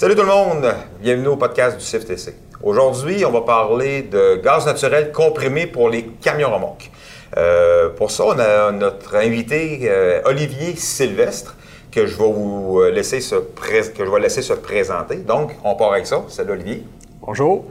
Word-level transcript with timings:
Salut 0.00 0.14
tout 0.14 0.22
le 0.22 0.28
monde, 0.28 0.64
bienvenue 1.00 1.26
au 1.26 1.36
podcast 1.36 1.76
du 1.76 1.84
CFTC. 1.84 2.32
Aujourd'hui, 2.62 3.24
on 3.24 3.32
va 3.32 3.40
parler 3.40 4.02
de 4.02 4.36
gaz 4.36 4.64
naturel 4.64 5.10
comprimé 5.10 5.66
pour 5.66 5.90
les 5.90 6.04
camions 6.22 6.54
remorques. 6.54 6.92
Euh, 7.36 7.88
pour 7.88 8.12
ça, 8.12 8.26
on 8.26 8.38
a 8.38 8.70
notre 8.70 9.16
invité 9.16 9.80
euh, 9.90 10.20
Olivier 10.24 10.76
Sylvestre 10.76 11.56
que 11.90 12.06
je 12.06 12.16
vais 12.16 12.32
vous 12.32 12.80
laisser 12.92 13.20
se 13.20 13.34
que 13.34 14.04
je 14.04 14.08
vais 14.08 14.20
laisser 14.20 14.40
se 14.40 14.52
présenter. 14.52 15.16
Donc, 15.16 15.56
on 15.64 15.74
part 15.74 15.94
avec 15.94 16.06
ça. 16.06 16.22
Salut 16.28 16.52
Olivier. 16.52 16.84
Bonjour. 17.20 17.64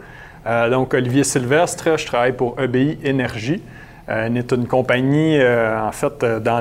Euh, 0.45 0.69
donc 0.69 0.93
Olivier 0.93 1.23
Sylvestre, 1.23 1.97
je 1.97 2.07
travaille 2.07 2.33
pour 2.33 2.59
EBI 2.59 2.99
Énergie. 3.05 3.63
on 4.09 4.35
est 4.35 4.51
une 4.51 4.67
compagnie 4.67 5.39
en 5.41 5.93
fait 5.93 6.25
dans 6.25 6.59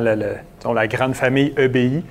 la 0.75 0.87
grande 0.87 1.17
famille 1.17 1.53
EBI. 1.57 2.05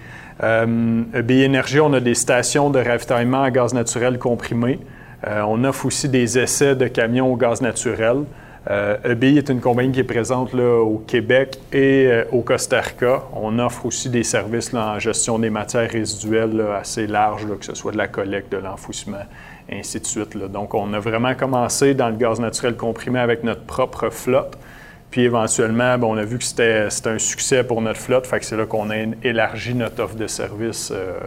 Euh, 0.44 1.04
EBI 1.14 1.44
Énergie, 1.44 1.80
on 1.80 1.94
a 1.94 2.00
des 2.00 2.16
stations 2.16 2.70
de 2.70 2.80
ravitaillement 2.80 3.44
à 3.44 3.52
gaz 3.52 3.74
naturel 3.74 4.20
comprimé. 4.20 4.80
Euh, 5.28 5.42
on 5.48 5.64
offre 5.64 5.86
aussi 5.86 6.10
des 6.10 6.38
essais 6.38 6.76
de 6.76 6.88
camions 6.88 7.32
au 7.32 7.36
gaz 7.36 7.62
naturel. 7.62 8.24
Euh, 8.70 8.98
EBI 9.04 9.38
est 9.38 9.50
une 9.50 9.62
compagnie 9.62 9.92
qui 9.92 10.00
est 10.00 10.04
présente 10.04 10.54
au 10.56 11.04
Québec 11.06 11.60
et 11.72 12.08
euh, 12.08 12.24
au 12.32 12.42
Costa 12.42 12.82
Rica. 12.82 13.24
On 13.34 13.60
offre 13.60 13.86
aussi 13.86 14.10
des 14.10 14.24
services 14.24 14.74
en 14.74 14.98
gestion 14.98 15.38
des 15.38 15.52
matières 15.52 15.90
résiduelles 15.90 16.66
assez 16.76 17.06
larges, 17.06 17.46
que 17.60 17.66
ce 17.66 17.76
soit 17.76 17.92
de 17.92 17.98
la 17.98 18.08
collecte, 18.08 18.52
de 18.52 18.58
l'enfouissement, 18.58 19.24
ainsi 19.72 20.00
de 20.00 20.06
suite. 20.06 20.36
Donc, 20.38 20.74
on 20.74 20.94
a 20.94 21.00
vraiment 21.00 21.36
commencé 21.36 21.94
dans 21.94 22.10
le 22.10 22.16
gaz 22.16 22.40
naturel 22.40 22.76
comprimé 22.76 23.20
avec 23.20 23.44
notre 23.44 23.64
propre 23.64 24.10
flotte. 24.10 24.58
Puis 25.16 25.24
éventuellement, 25.24 25.96
on 26.02 26.18
a 26.18 26.26
vu 26.26 26.38
que 26.40 26.44
c'était 26.44 26.90
un 27.06 27.20
succès 27.20 27.64
pour 27.64 27.82
notre 27.82 28.02
flotte, 28.02 28.28
fait 28.28 28.42
que 28.42 28.46
c'est 28.46 28.58
là 28.58 28.66
qu'on 28.66 28.90
a 28.90 28.98
élargi 29.24 29.74
notre 29.74 30.04
offre 30.04 30.16
de 30.16 30.28
service 30.28 30.92
euh, 30.94 31.18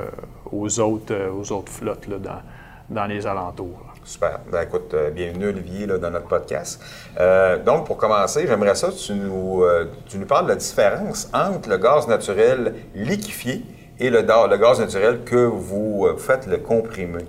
aux, 0.53 0.79
autres, 0.79 1.15
euh, 1.15 1.31
aux 1.33 1.51
autres 1.53 1.73
flottes 1.73 2.07
dans, 2.07 2.43
dans 2.91 3.07
les 3.07 3.27
alentours. 3.27 3.87
Super. 4.05 4.41
Ben, 4.53 4.61
écoute, 4.61 4.93
euh, 4.93 5.09
bienvenue 5.11 5.47
Olivier 5.47 5.87
dans 5.87 6.11
notre 6.11 6.27
podcast. 6.27 6.83
donc, 7.65 7.87
pour 7.87 7.97
commencer, 7.97 8.47
j'aimerais 8.47 8.75
ça 8.75 8.93
tu 8.93 9.15
nous, 9.15 9.65
tu 10.07 10.19
nous 10.19 10.27
parles 10.27 10.45
de 10.45 10.51
la 10.51 10.57
différence 10.57 11.31
entre 11.33 11.71
le 11.71 11.79
gaz 11.79 12.07
naturel 12.07 12.75
liquéfié 12.95 13.65
et 14.01 14.11
le, 14.11 14.21
le, 14.21 14.57
gaz 14.57 14.81
naturel 14.81 15.21
que 15.25 15.37
vous 15.37 16.09
faites 16.19 16.47
le 16.47 16.59
comprimé. 16.59 17.25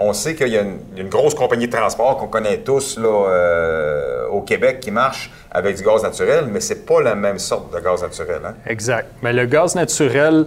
on 0.00 0.12
sait 0.12 0.34
qu'il 0.34 0.48
y, 0.48 0.58
a 0.58 0.62
une 0.62 1.08
grosse 1.08 1.34
compagnie 1.34 1.66
de 1.66 1.72
transport 1.72 2.18
qu'on 2.18 2.28
connaît 2.28 2.58
tous 2.58 2.98
là, 2.98 4.26
au 4.30 4.42
Québec 4.42 4.80
qui 4.80 4.90
marche 4.90 5.30
avec 5.50 5.76
du 5.76 5.82
gaz 5.82 6.02
naturel, 6.02 6.46
mais 6.50 6.60
c'est 6.60 6.86
pas 6.86 7.00
la 7.00 7.14
même 7.14 7.38
sorte 7.38 7.74
de 7.74 7.80
gaz 7.80 8.02
naturel. 8.02 8.40
Hein? 8.44 8.54
Exact. 8.66 9.08
Mais 9.22 9.32
le 9.32 9.46
gaz 9.46 9.74
naturel, 9.74 10.46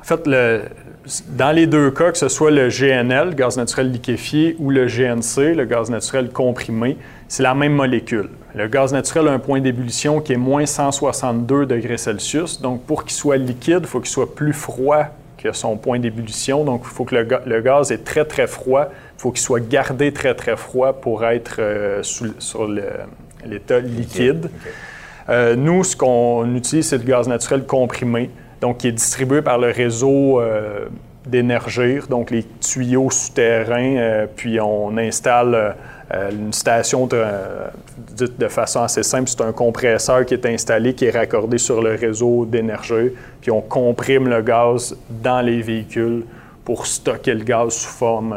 en 0.00 0.04
fait, 0.04 0.26
le, 0.26 0.62
dans 1.28 1.52
les 1.52 1.66
deux 1.66 1.90
cas, 1.90 2.12
que 2.12 2.18
ce 2.18 2.28
soit 2.28 2.50
le 2.50 2.68
GNL, 2.68 3.34
gaz 3.34 3.56
naturel 3.56 3.90
liquéfié, 3.90 4.56
ou 4.58 4.70
le 4.70 4.86
GNC, 4.86 5.54
le 5.54 5.64
gaz 5.64 5.90
naturel 5.90 6.30
comprimé, 6.30 6.96
c'est 7.28 7.42
la 7.42 7.54
même 7.54 7.74
molécule. 7.74 8.28
Le 8.54 8.68
gaz 8.68 8.92
naturel 8.92 9.28
a 9.28 9.32
un 9.32 9.38
point 9.38 9.60
d'ébullition 9.60 10.20
qui 10.20 10.32
est 10.32 10.38
moins 10.38 10.66
162 10.66 11.66
degrés 11.66 11.98
Celsius. 11.98 12.60
Donc, 12.60 12.82
pour 12.82 13.04
qu'il 13.04 13.12
soit 13.12 13.36
liquide, 13.36 13.80
il 13.82 13.86
faut 13.86 14.00
qu'il 14.00 14.10
soit 14.10 14.34
plus 14.34 14.52
froid 14.52 15.06
que 15.36 15.52
son 15.52 15.76
point 15.76 15.98
d'ébullition. 15.98 16.64
Donc, 16.64 16.82
il 16.84 16.90
faut 16.90 17.04
que 17.04 17.14
le, 17.14 17.60
gaz 17.60 17.92
est 17.92 18.04
très, 18.04 18.24
très 18.24 18.46
froid. 18.46 18.88
Il 19.16 19.20
faut 19.20 19.30
qu'il 19.30 19.42
soit 19.42 19.60
gardé 19.60 20.12
très, 20.12 20.34
très 20.34 20.56
froid 20.56 20.94
pour 20.94 21.24
être 21.24 21.56
euh, 21.60 22.02
sur 22.02 22.66
le, 22.66 22.82
l'état 23.44 23.80
liquide. 23.80 24.50
Euh, 25.28 25.56
nous, 25.56 25.84
ce 25.84 25.96
qu'on 25.96 26.54
utilise, 26.54 26.88
c'est 26.88 26.98
le 26.98 27.04
gaz 27.04 27.28
naturel 27.28 27.66
comprimé, 27.66 28.30
donc 28.60 28.78
qui 28.78 28.88
est 28.88 28.92
distribué 28.92 29.42
par 29.42 29.58
le 29.58 29.70
réseau 29.70 30.40
euh, 30.40 30.86
d'énergie, 31.26 31.98
donc 32.08 32.30
les 32.30 32.44
tuyaux 32.60 33.10
souterrains, 33.10 33.96
euh, 33.96 34.26
puis 34.34 34.60
on 34.60 34.96
installe 34.96 35.76
une 36.32 36.54
station 36.54 37.06
de, 37.06 37.22
de, 38.16 38.48
façon 38.48 38.80
assez 38.80 39.02
simple, 39.02 39.28
c'est 39.28 39.42
un 39.42 39.52
compresseur 39.52 40.24
qui 40.24 40.32
est 40.32 40.46
installé, 40.46 40.94
qui 40.94 41.04
est 41.04 41.10
raccordé 41.10 41.58
sur 41.58 41.82
le 41.82 41.96
réseau 41.96 42.46
d'énergie, 42.46 43.10
puis 43.42 43.50
on 43.50 43.60
comprime 43.60 44.26
le 44.26 44.40
gaz 44.40 44.96
dans 45.10 45.42
les 45.42 45.60
véhicules 45.60 46.24
pour 46.64 46.86
stocker 46.86 47.34
le 47.34 47.44
gaz 47.44 47.74
sous 47.74 47.90
forme 47.90 48.34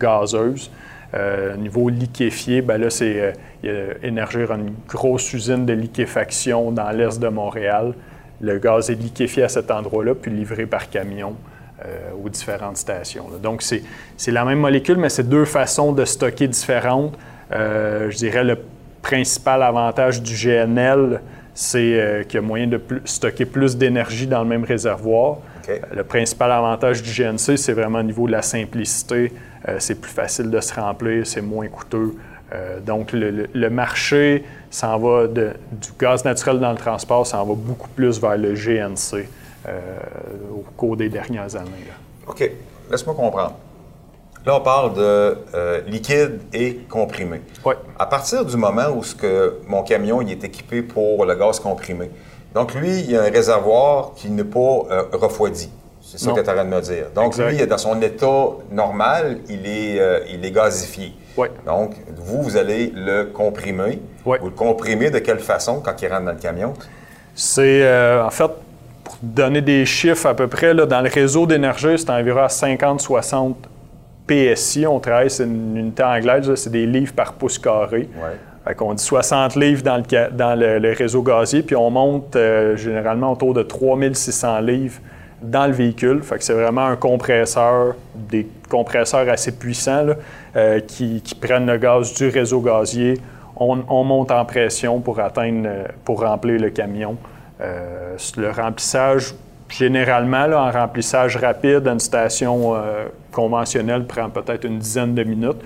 gazeuse. 0.00 0.70
Euh, 1.14 1.56
niveau 1.56 1.90
liquéfié, 1.90 2.62
ben 2.62 2.78
là, 2.78 2.88
c'est 2.88 3.34
euh, 3.64 3.94
Énergir 4.02 4.50
a 4.50 4.54
une 4.54 4.74
grosse 4.88 5.32
usine 5.34 5.66
de 5.66 5.74
liquéfaction 5.74 6.72
dans 6.72 6.90
l'est 6.90 7.20
de 7.20 7.28
Montréal. 7.28 7.92
Le 8.42 8.58
gaz 8.58 8.90
est 8.90 8.94
liquéfié 8.94 9.44
à 9.44 9.48
cet 9.48 9.70
endroit-là, 9.70 10.14
puis 10.14 10.30
livré 10.30 10.66
par 10.66 10.90
camion 10.90 11.34
euh, 11.84 12.10
aux 12.22 12.28
différentes 12.28 12.76
stations. 12.76 13.26
Donc, 13.42 13.62
c'est 13.62 14.30
la 14.30 14.44
même 14.44 14.58
molécule, 14.58 14.96
mais 14.96 15.08
c'est 15.08 15.28
deux 15.28 15.44
façons 15.44 15.92
de 15.92 16.04
stocker 16.04 16.48
différentes. 16.48 17.14
je 17.50 18.16
dirais 18.16 18.44
le 18.44 18.58
principal 19.00 19.62
avantage 19.62 20.22
du 20.22 20.34
GNL, 20.34 21.20
c'est 21.54 22.24
qu'il 22.28 22.40
y 22.40 22.42
a 22.42 22.46
moyen 22.46 22.66
de 22.66 22.80
stocker 23.04 23.44
plus 23.46 23.76
d'énergie 23.76 24.26
dans 24.26 24.42
le 24.42 24.48
même 24.48 24.64
réservoir. 24.64 25.38
le 25.94 26.02
principal 26.04 26.50
avantage 26.52 27.02
du 27.02 27.10
GNC, 27.10 27.56
c'est 27.56 27.72
vraiment 27.72 28.00
au 28.00 28.04
niveau 28.04 28.26
de 28.26 28.32
la 28.32 28.42
simplicité. 28.42 29.32
Euh, 29.68 29.76
c'est 29.78 30.00
plus 30.00 30.10
facile 30.10 30.50
de 30.50 30.60
se 30.60 30.74
remplir, 30.74 31.26
c'est 31.26 31.40
moins 31.40 31.68
coûteux. 31.68 32.14
Euh, 32.52 32.80
donc, 32.80 33.12
le, 33.12 33.68
marché 33.70 34.44
s'en 34.70 34.98
va 34.98 35.26
du 35.26 35.90
gaz 35.98 36.24
naturel 36.24 36.60
dans 36.60 36.72
le 36.72 36.78
transport, 36.78 37.26
s'en 37.26 37.44
va 37.44 37.54
beaucoup 37.54 37.88
plus 37.88 38.20
vers 38.20 38.36
le 38.36 38.54
GNC 38.54 39.26
euh, 39.68 39.80
au 40.52 40.64
cours 40.76 40.96
des 40.96 41.08
dernières 41.08 41.56
années. 41.56 41.70
OK. 42.26 42.50
Laisse-moi 42.90 43.14
comprendre. 43.14 43.54
Là, 44.44 44.56
on 44.56 44.60
parle 44.60 44.94
de 44.94 45.36
liquide 45.86 46.40
et 46.52 46.80
comprimé. 46.88 47.42
Oui. 47.64 47.74
À 47.96 48.06
partir 48.06 48.44
du 48.44 48.56
moment 48.56 48.88
où 48.94 49.04
ce 49.04 49.14
que 49.14 49.58
mon 49.68 49.84
camion 49.84 50.20
il 50.20 50.32
est 50.32 50.42
équipé 50.42 50.82
pour 50.82 51.24
le 51.24 51.34
gaz 51.36 51.60
comprimé, 51.60 52.10
donc 52.52 52.74
lui, 52.74 52.98
il 53.00 53.10
y 53.12 53.16
a 53.16 53.22
un 53.22 53.30
réservoir 53.30 54.12
qui 54.16 54.28
n'est 54.30 54.42
pas 54.42 55.06
refroidi. 55.12 55.70
C'est 56.12 56.18
ça 56.18 56.32
que 56.32 56.40
tu 56.40 56.50
as 56.50 56.64
de 56.64 56.68
me 56.68 56.80
dire. 56.80 57.06
Donc, 57.14 57.36
lui, 57.38 57.66
dans 57.66 57.78
son 57.78 58.00
état 58.02 58.48
normal, 58.70 59.38
il 59.48 59.66
est, 59.66 59.98
euh, 59.98 60.20
il 60.30 60.44
est 60.44 60.50
gazifié. 60.50 61.14
Oui. 61.36 61.48
Donc, 61.66 61.94
vous, 62.16 62.42
vous 62.42 62.56
allez 62.56 62.92
le 62.94 63.24
comprimer. 63.24 64.00
Oui. 64.24 64.38
Vous 64.40 64.48
le 64.48 64.54
comprimez 64.54 65.10
de 65.10 65.18
quelle 65.18 65.38
façon 65.38 65.80
quand 65.80 66.00
il 66.02 66.08
rentre 66.08 66.24
dans 66.24 66.32
le 66.32 66.38
camion? 66.38 66.74
C'est, 67.34 67.82
euh, 67.82 68.24
en 68.24 68.30
fait, 68.30 68.50
pour 69.04 69.16
donner 69.22 69.62
des 69.62 69.86
chiffres 69.86 70.26
à 70.26 70.34
peu 70.34 70.48
près, 70.48 70.74
là, 70.74 70.86
dans 70.86 71.00
le 71.00 71.08
réseau 71.08 71.46
d'énergie, 71.46 71.98
c'est 71.98 72.10
environ 72.10 72.42
à 72.42 72.48
50-60 72.48 73.54
PSI. 74.26 74.86
On 74.86 75.00
travaille, 75.00 75.30
c'est 75.30 75.44
une 75.44 75.76
unité 75.76 76.02
anglaise, 76.02 76.54
c'est 76.54 76.70
des 76.70 76.86
livres 76.86 77.14
par 77.14 77.32
pouce 77.32 77.58
carré. 77.58 78.08
Fait 78.64 78.74
qu'on 78.74 78.94
dit 78.94 79.02
60 79.02 79.56
livres 79.56 79.82
dans 79.82 79.96
le, 79.96 80.30
dans 80.30 80.58
le, 80.58 80.92
réseau 80.92 81.22
gazier, 81.22 81.62
puis 81.62 81.74
on 81.74 81.90
monte 81.90 82.36
euh, 82.36 82.76
généralement 82.76 83.32
autour 83.32 83.54
de 83.54 83.62
3600 83.62 84.60
livres 84.60 85.00
dans 85.42 85.66
le 85.66 85.72
véhicule. 85.72 86.22
Fait 86.22 86.38
que 86.38 86.44
c'est 86.44 86.54
vraiment 86.54 86.86
un 86.86 86.96
compresseur, 86.96 87.94
des 88.14 88.46
compresseurs 88.68 89.28
assez 89.28 89.52
puissants 89.52 90.06
euh, 90.56 90.80
qui, 90.80 91.22
prennent 91.40 91.66
le 91.66 91.76
gaz 91.76 92.14
du 92.14 92.28
réseau 92.28 92.60
gazier. 92.60 93.20
On, 93.56 94.04
monte 94.04 94.30
en 94.30 94.44
pression 94.44 95.00
pour 95.00 95.20
atteindre, 95.20 95.68
euh, 95.68 95.84
pour 96.04 96.20
remplir 96.20 96.60
le 96.60 96.70
camion. 96.70 97.16
Euh, 97.60 98.16
le 98.36 98.50
remplissage, 98.50 99.34
généralement, 99.68 100.46
là, 100.46 100.62
en 100.62 100.70
remplissage 100.70 101.36
rapide, 101.36 101.86
une 101.86 102.00
station 102.00 102.74
conventionnelle 103.30 104.06
prend 104.06 104.28
peut-être 104.30 104.64
une 104.64 104.78
dizaine 104.78 105.14
de 105.14 105.22
minutes. 105.22 105.58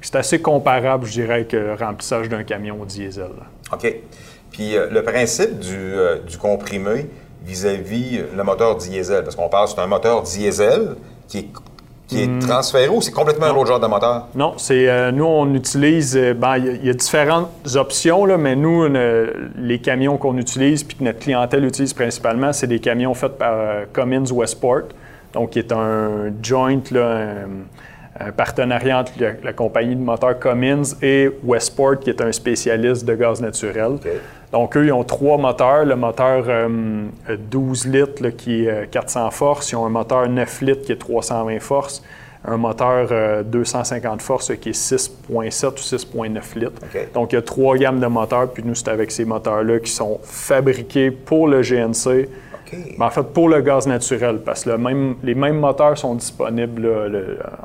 C'est 0.00 0.16
assez 0.16 0.40
comparable, 0.40 1.06
je 1.06 1.12
dirais, 1.12 1.44
que 1.44 1.56
le 1.56 1.74
remplissage 1.74 2.28
d'un 2.28 2.44
camion 2.44 2.84
diesel. 2.84 3.30
OK. 3.72 3.94
Puis 4.52 4.74
le 4.90 5.02
principe 5.02 5.58
du, 5.58 5.94
du 6.26 6.38
comprimé, 6.38 7.06
vis-à-vis 7.44 8.20
le 8.34 8.44
moteur 8.44 8.76
diesel? 8.76 9.24
Parce 9.24 9.36
qu'on 9.36 9.48
parle, 9.48 9.68
c'est 9.68 9.80
un 9.80 9.86
moteur 9.86 10.22
diesel 10.22 10.96
qui 11.28 11.38
est, 11.38 11.48
qui 12.10 12.22
est 12.22 12.26
hmm. 12.26 12.40
transféré 12.40 12.88
ou 12.88 13.00
c'est 13.00 13.12
complètement 13.12 13.46
un 13.46 13.54
autre 13.54 13.68
genre 13.68 13.80
de 13.80 13.86
moteur? 13.86 14.26
Non, 14.34 14.54
c'est 14.56 14.88
euh, 14.88 15.12
nous, 15.12 15.24
on 15.24 15.54
utilise, 15.54 16.16
euh, 16.16 16.34
ben, 16.34 16.56
il 16.58 16.84
y, 16.84 16.90
a 16.90 16.92
différentes 16.92 17.50
options, 17.74 18.24
là, 18.24 18.36
mais 18.36 18.56
nous, 18.56 18.86
les 19.56 19.78
camions 19.78 20.16
qu'on 20.16 20.36
utilise 20.36 20.82
puis 20.82 20.96
que 20.96 21.04
notre 21.04 21.20
clientèle 21.20 21.64
utilise 21.64 21.94
principalement, 21.94 22.52
c'est 22.52 22.66
des 22.66 22.80
camions 22.80 23.14
faits 23.14 23.38
par 23.38 23.52
euh, 23.54 23.84
Cummins 23.92 24.30
Westport, 24.32 24.88
donc 25.32 25.50
qui 25.50 25.60
est 25.60 25.72
un 25.72 26.32
joint, 26.42 26.80
là, 26.90 27.44
un, 28.18 28.32
partenariat 28.32 29.00
entre 29.00 29.12
la, 29.42 29.52
compagnie 29.52 29.94
de 29.96 30.02
moteur 30.02 30.38
Cummins 30.38 30.82
et 31.00 31.30
Westport, 31.42 32.00
qui 32.00 32.10
est 32.10 32.20
un 32.20 32.32
spécialiste 32.32 33.04
de 33.06 33.14
gaz 33.14 33.40
naturel. 33.40 33.92
Donc, 34.52 34.76
eux, 34.76 34.86
ils 34.86 34.92
ont 34.92 35.04
trois 35.04 35.38
moteurs. 35.38 35.84
Le 35.84 35.96
moteur 35.96 36.44
12 37.28 37.86
euh, 37.86 37.90
litres 37.90 38.28
qui 38.30 38.66
est 38.66 38.90
400 38.90 39.26
euh, 39.26 39.30
forces. 39.30 39.70
Ils 39.70 39.76
ont 39.76 39.86
un 39.86 39.90
moteur 39.90 40.28
9 40.28 40.60
litres 40.62 40.82
qui 40.82 40.92
est 40.92 40.96
320 40.96 41.60
forces. 41.60 42.02
Un 42.44 42.56
moteur 42.56 43.44
250 43.44 44.20
euh, 44.20 44.22
forces 44.22 44.56
qui 44.56 44.70
est 44.70 44.72
6,7 44.72 45.30
ou 45.34 45.40
6,9 45.40 46.58
litres. 46.58 46.82
Donc, 47.14 47.32
il 47.32 47.36
y 47.36 47.38
a 47.38 47.42
trois 47.42 47.76
gammes 47.76 48.00
de 48.00 48.06
moteurs. 48.06 48.50
Puis 48.50 48.64
nous, 48.64 48.74
c'est 48.74 48.88
avec 48.88 49.12
ces 49.12 49.24
moteurs-là 49.24 49.78
qui 49.78 49.92
sont 49.92 50.18
fabriqués 50.22 51.10
pour 51.10 51.46
le 51.46 51.60
GNC. 51.60 52.28
Ben, 52.98 53.06
en 53.06 53.10
fait, 53.10 53.24
pour 53.24 53.48
le 53.48 53.60
gaz 53.62 53.88
naturel, 53.88 54.38
parce 54.44 54.62
que 54.62 54.70
même, 54.70 55.16
les 55.24 55.34
mêmes 55.34 55.58
moteurs 55.58 55.98
sont 55.98 56.14
disponibles, 56.14 56.88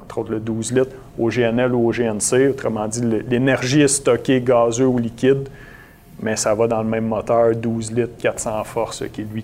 entre 0.02 0.18
autres 0.18 0.32
le 0.32 0.40
12 0.40 0.72
litres, 0.72 0.96
au 1.20 1.30
GNL 1.30 1.76
ou 1.76 1.88
au 1.88 1.92
GNC. 1.92 2.50
Autrement 2.50 2.88
dit, 2.88 3.02
l'énergie 3.30 3.82
est 3.82 3.88
stockée 3.88 4.42
gazeux 4.42 4.88
ou 4.88 4.98
liquide, 4.98 5.48
mais 6.22 6.36
ça 6.36 6.56
va 6.56 6.68
dans 6.68 6.82
le 6.82 6.90
même 6.90 7.08
moteur, 7.08 7.56
12 7.56 7.92
litres, 7.92 8.18
400 8.20 8.64
forces, 8.64 9.04
qui 9.12 9.22
est 9.22 9.26
lui 9.26 9.44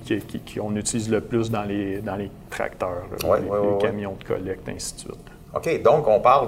qu'on 0.55 0.75
utilise 0.75 1.09
le 1.09 1.21
plus 1.21 1.51
dans 1.51 1.63
les, 1.63 2.01
dans 2.01 2.15
les 2.15 2.31
tracteurs, 2.49 3.03
les, 3.11 3.85
camions 3.85 4.15
de 4.19 4.23
collecte, 4.23 4.67
ainsi 4.69 4.95
de 4.95 4.99
suite. 4.99 5.31
OK, 5.53 5.81
donc 5.83 6.07
on 6.07 6.21
parle 6.21 6.47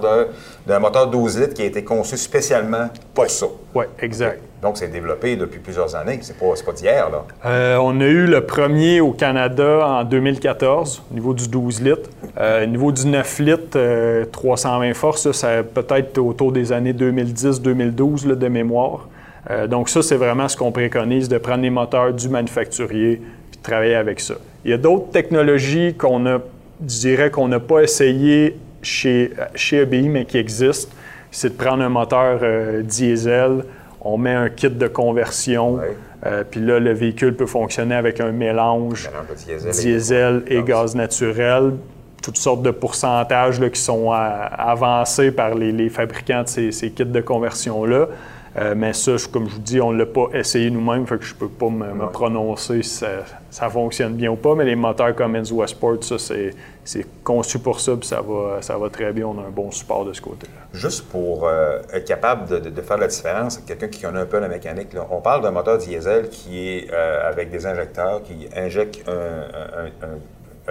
d'un 0.66 0.80
moteur 0.80 1.08
12 1.08 1.40
litres 1.40 1.54
qui 1.54 1.62
a 1.62 1.66
été 1.66 1.84
conçu 1.84 2.16
spécialement 2.16 2.90
pour 3.14 3.30
ça. 3.30 3.48
Oui, 3.76 3.86
exact. 4.00 4.40
Donc, 4.64 4.78
c'est 4.78 4.88
développé 4.88 5.36
depuis 5.36 5.60
plusieurs 5.60 5.94
années. 5.94 6.20
C'est 6.22 6.38
pas, 6.38 6.46
pas 6.66 6.72
d'hier, 6.72 7.10
là. 7.10 7.26
Euh, 7.46 7.78
on 7.82 8.00
a 8.00 8.06
eu 8.06 8.26
le 8.26 8.46
premier 8.46 9.02
au 9.02 9.12
Canada 9.12 9.86
en 9.86 10.06
2014, 10.06 11.04
au 11.12 11.14
niveau 11.14 11.34
du 11.34 11.50
12 11.50 11.82
litres. 11.82 12.10
Euh, 12.40 12.64
au 12.64 12.68
niveau 12.68 12.94
du 12.94 13.06
9 13.06 13.40
litres, 13.40 14.24
320 14.32 14.86
euh, 14.86 14.94
forces, 14.94 15.32
ça 15.34 15.64
peut-être 15.64 16.18
autour 16.18 16.54
des 16.54 16.72
années 16.72 16.94
2010-2012 16.94 18.36
de 18.36 18.48
mémoire. 18.48 19.10
Donc, 19.68 19.90
ça, 19.90 20.02
c'est 20.02 20.16
vraiment 20.16 20.48
ce 20.48 20.56
qu'on 20.56 20.72
préconise, 20.72 21.28
de 21.28 21.38
prendre 21.38 21.64
les 21.64 21.70
moteurs 21.70 22.14
du 22.14 22.30
manufacturier 22.30 23.22
puis 23.52 23.58
de 23.58 23.64
travailler 23.64 23.96
avec 23.96 24.20
ça. 24.20 24.36
Il 24.64 24.72
y 24.72 24.74
a 24.74 24.78
d'autres 24.78 25.12
technologies 25.12 25.96
qu'on 25.96 26.26
a, 26.26 26.40
je 26.82 27.00
dirais, 27.00 27.30
qu'on 27.30 27.50
n'a 27.50 27.60
pas 27.60 27.82
essayé 27.82 28.58
chez, 28.82 29.32
chez 29.56 29.82
EBI, 29.82 30.08
mais 30.08 30.26
qui 30.26 30.38
existent. 30.38 30.94
C'est 31.32 31.50
de 31.50 31.62
prendre 31.62 31.84
un 31.84 31.90
moteur 31.90 32.40
diesel, 32.84 33.66
on 34.00 34.18
met 34.18 34.34
un 34.34 34.50
kit 34.50 34.70
de 34.70 34.88
conversion, 34.88 35.80
euh, 36.26 36.44
puis 36.50 36.62
là, 36.62 36.80
le 36.80 36.94
véhicule 36.94 37.36
peut 37.36 37.46
fonctionner 37.46 37.96
avec 37.96 38.20
un 38.20 38.32
mélange, 38.32 39.10
diesel, 39.72 40.44
et, 40.48 40.62
gaz 40.64 40.96
naturel, 40.96 41.74
toutes 42.24 42.38
sortes 42.38 42.64
de 42.64 42.72
pourcentages 42.72 43.60
qui 43.70 43.80
sont 43.80 44.12
avancés 44.12 45.32
par 45.32 45.54
les, 45.54 45.90
fabricants 45.90 46.44
de 46.44 46.48
ces 46.48 46.92
kits 46.92 47.06
de 47.06 47.22
conversion-là. 47.22 48.08
Euh, 48.56 48.76
mais 48.78 48.94
ça, 48.94 49.14
comme 49.32 49.50
je 49.50 49.56
vous 49.56 49.62
dis, 49.62 49.82
on 49.82 49.92
ne 49.92 49.98
l'a 49.98 50.06
pas 50.06 50.28
essayé 50.34 50.70
nous-mêmes, 50.70 51.08
fait 51.08 51.18
que 51.18 51.26
je 51.26 51.34
ne 51.34 51.40
peux 51.40 51.50
pas 51.50 51.70
me, 51.70 52.08
prononcer 52.12 52.84
si 52.84 53.04
ça, 53.50 53.70
fonctionne 53.70 54.14
bien 54.14 54.30
ou 54.30 54.36
pas. 54.36 54.54
Mais 54.54 54.66
les 54.66 54.76
moteurs 54.76 55.16
Cummins 55.16 55.52
Westport, 55.52 56.04
ça, 56.04 56.18
c'est 56.20 57.06
conçu 57.24 57.58
pour 57.58 57.80
ça, 57.80 57.96
puis 57.96 58.08
ça 58.08 58.22
va, 58.22 58.62
ça 58.62 58.78
va 58.78 58.90
très 58.90 59.12
bien. 59.12 59.26
On 59.26 59.40
a 59.40 59.48
un 59.48 59.52
bon 59.52 59.72
support 59.72 60.06
de 60.06 60.14
ce 60.14 60.22
côté-là. 60.22 60.68
Juste 60.72 61.10
pour 61.10 61.48
euh, 61.48 61.80
être 61.92 62.06
capable 62.06 62.62
de, 62.62 62.82
faire 62.82 62.98
la 62.98 63.08
différence, 63.08 63.58
quelqu'un 63.58 63.88
qui 63.88 64.02
connaît 64.02 64.20
un 64.20 64.26
peu 64.26 64.40
la 64.40 64.50
mécanique, 64.50 64.90
on 65.10 65.22
parle 65.22 65.42
d'un 65.42 65.52
moteur 65.52 65.80
diesel 65.80 66.30
qui 66.30 66.60
est 66.60 66.92
euh, 66.94 67.28
avec 67.28 67.50
des 67.50 67.66
injecteurs, 67.66 68.22
qui 68.22 68.48
injecte 68.56 69.04
un 69.08 69.84
un 70.06 70.20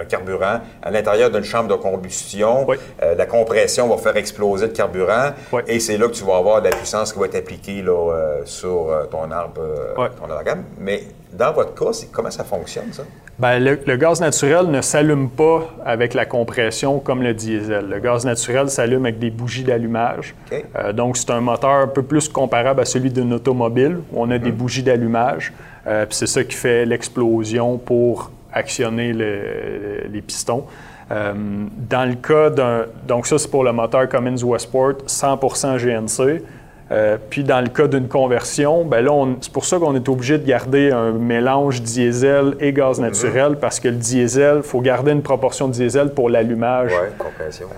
carburant 0.01 0.59
à 0.81 0.91
l'intérieur 0.91 1.29
d'une 1.29 1.43
chambre 1.43 1.69
de 1.69 1.75
combustion. 1.75 2.65
Euh, 3.01 3.15
la 3.15 3.25
compression 3.25 3.87
va 3.87 3.97
faire 3.97 4.17
exploser 4.17 4.67
le 4.67 4.73
carburant 4.73 5.31
et 5.67 5.79
c'est 5.79 5.97
là 5.97 6.07
que 6.07 6.13
tu 6.13 6.23
vas 6.23 6.37
avoir 6.37 6.61
de 6.61 6.69
la 6.69 6.75
puissance 6.75 7.13
qui 7.13 7.19
va 7.19 7.25
être 7.27 7.35
appliquée 7.35 7.81
là, 7.81 7.91
euh, 7.91 8.41
sur 8.45 8.89
euh, 8.89 9.05
ton 9.05 9.29
arbre, 9.31 9.61
ton 9.95 10.25
amalgame. 10.25 10.63
Mais 10.79 11.03
dans 11.31 11.53
votre 11.53 11.75
cas, 11.75 11.91
comment 12.11 12.31
ça 12.31 12.43
fonctionne, 12.43 12.91
ça? 12.91 13.03
Bien, 13.39 13.57
le, 13.57 13.95
gaz 13.95 14.21
naturel 14.21 14.67
ne 14.67 14.81
s'allume 14.81 15.27
pas 15.27 15.67
avec 15.83 16.13
la 16.13 16.27
compression 16.27 16.99
comme 16.99 17.23
le 17.23 17.33
diesel. 17.33 17.87
Le 17.89 17.99
gaz 17.99 18.25
naturel 18.25 18.69
s'allume 18.69 19.05
avec 19.05 19.17
des 19.17 19.31
bougies 19.31 19.63
d'allumage. 19.63 20.35
donc, 20.93 21.17
c'est 21.17 21.31
un 21.31 21.41
moteur 21.41 21.71
un 21.71 21.87
peu 21.87 22.03
plus 22.03 22.29
comparable 22.29 22.81
à 22.81 22.85
celui 22.85 23.09
d'une 23.09 23.33
automobile 23.33 23.97
où 24.11 24.21
on 24.21 24.29
a 24.29 24.37
des 24.37 24.51
mhm. 24.51 24.57
bougies 24.57 24.83
d'allumage. 24.83 25.51
puis 25.83 26.07
c'est 26.11 26.27
ça 26.27 26.43
qui 26.43 26.55
fait 26.55 26.85
l'explosion 26.85 27.79
pour 27.79 28.29
actionner 28.53 29.13
les 29.13 30.21
pistons. 30.21 30.65
Euh, 31.11 31.33
dans 31.89 32.09
le 32.09 32.15
cas 32.15 32.49
d'un. 32.49 32.85
Donc, 33.07 33.27
ça, 33.27 33.37
c'est 33.37 33.49
pour 33.49 33.63
le 33.63 33.73
moteur 33.73 34.07
Cummins 34.07 34.41
Westport, 34.41 34.93
100% 35.07 35.77
GNC. 35.77 36.43
Euh, 36.91 37.17
puis, 37.29 37.43
dans 37.43 37.61
le 37.61 37.67
cas 37.67 37.87
d'une 37.87 38.07
conversion, 38.07 38.85
ben 38.85 39.01
là, 39.01 39.25
c'est 39.41 39.51
pour 39.51 39.65
ça 39.65 39.77
qu'on 39.79 39.95
est 39.95 40.07
obligé 40.09 40.37
de 40.37 40.45
garder 40.45 40.91
un 40.91 41.11
mélange 41.11 41.81
diesel 41.81 42.55
et 42.59 42.71
gaz 42.71 42.99
mhm. 42.99 43.05
naturel, 43.05 43.57
parce 43.59 43.79
que 43.79 43.87
le 43.87 43.95
diesel, 43.95 44.57
il 44.57 44.63
faut 44.63 44.81
garder 44.81 45.11
une 45.11 45.21
proportion 45.21 45.67
de 45.67 45.73
diesel 45.73 46.13
pour 46.13 46.29
l'allumage 46.29 46.91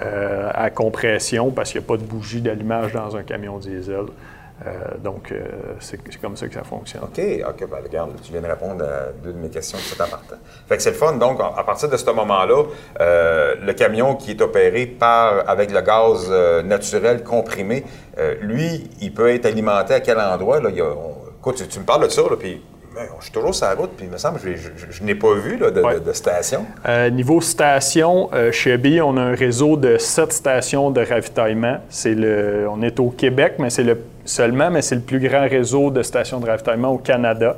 euh, 0.03 0.49
à 0.53 0.69
compression, 0.69 1.51
parce 1.51 1.71
qu'il 1.71 1.81
n'y 1.81 1.85
a 1.85 1.87
pas 1.87 1.97
de 1.97 2.03
bougie 2.03 2.41
d'allumage 2.41 2.93
dans 2.93 3.15
un 3.15 3.23
camion 3.23 3.57
diesel. 3.57 4.05
Euh, 4.65 4.97
donc, 5.03 5.31
euh, 5.31 5.43
c'est 5.79 5.99
comme 6.21 6.37
ça 6.37 6.47
que 6.47 6.53
ça 6.53 6.63
fonctionne. 6.63 7.03
OK, 7.03 7.19
OK. 7.47 7.69
Ben, 7.69 7.77
regarde, 7.83 8.11
tu 8.23 8.31
viens 8.31 8.41
de 8.41 8.47
répondre 8.47 8.83
à 8.83 9.11
deux 9.23 9.33
de 9.33 9.37
mes 9.37 9.49
questions 9.49 9.77
tout 9.77 10.01
en 10.01 10.07
partant. 10.07 10.37
Fait 10.67 10.77
que 10.77 10.83
c'est 10.83 10.91
le 10.91 10.95
fun. 10.95 11.13
Donc, 11.13 11.39
à 11.41 11.63
partir 11.63 11.89
de 11.89 11.97
ce 11.97 12.09
moment-là, 12.09 12.63
euh, 13.01 13.55
le 13.61 13.73
camion 13.73 14.15
qui 14.15 14.31
est 14.31 14.41
opéré 14.41 14.85
par, 14.85 15.49
avec 15.49 15.71
le 15.71 15.81
gaz 15.81 16.31
naturel 16.63 17.23
comprimé, 17.23 17.83
lui, 18.41 18.89
il 19.01 19.13
peut 19.13 19.29
être 19.29 19.45
alimenté 19.45 19.93
à 19.93 19.99
quel 19.99 20.19
endroit? 20.19 20.61
Là? 20.61 20.69
écoute, 20.69 21.67
tu, 21.67 21.79
me 21.79 21.85
parles 21.85 22.03
de 22.03 22.09
ça, 22.09 22.21
là, 22.21 22.37
puis 22.39 22.61
ben, 22.95 23.01
je 23.19 23.25
suis 23.25 23.33
toujours 23.33 23.53
sur 23.53 23.65
la 23.67 23.73
route, 23.73 23.91
puis 23.97 24.05
il 24.05 24.11
me 24.11 24.17
semble 24.17 24.39
que 24.39 24.55
je, 24.55 25.03
n'ai 25.03 25.15
pas 25.15 25.33
vu 25.33 25.57
de, 25.57 26.13
station. 26.13 26.65
niveau 27.11 27.41
station, 27.41 28.29
chez 28.51 28.71
EBI, 28.71 29.01
on 29.01 29.17
a 29.17 29.21
un 29.21 29.35
réseau 29.35 29.75
de 29.75 29.97
sept 29.97 30.31
stations 30.31 30.91
de 30.91 31.01
ravitaillement. 31.01 31.79
C'est 31.89 32.15
le, 32.15 32.67
on 32.69 32.81
est 32.81 33.01
au 33.01 33.09
Québec, 33.09 33.55
mais 33.59 33.69
c'est 33.69 33.83
le 33.83 33.97
seulement, 34.25 34.69
mais 34.69 34.81
c'est 34.81 34.95
le 34.95 35.01
plus 35.01 35.19
grand 35.19 35.47
réseau 35.47 35.91
de 35.91 36.03
stations 36.03 36.39
de 36.39 36.47
ravitaillement 36.47 36.89
au 36.89 36.97
Canada. 36.97 37.55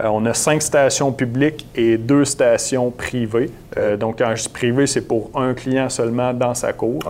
Euh, 0.00 0.06
on 0.08 0.24
a 0.26 0.34
cinq 0.34 0.62
stations 0.62 1.12
publiques 1.12 1.66
et 1.74 1.96
deux 1.96 2.24
stations 2.24 2.90
privées. 2.90 3.50
Euh, 3.76 3.96
donc, 3.96 4.18
quand 4.18 4.34
je 4.34 4.42
dis 4.42 4.48
privé, 4.48 4.86
c'est 4.86 5.02
pour 5.02 5.30
un 5.34 5.54
client 5.54 5.88
seulement 5.88 6.32
dans 6.32 6.54
sa 6.54 6.72
cour. 6.72 7.00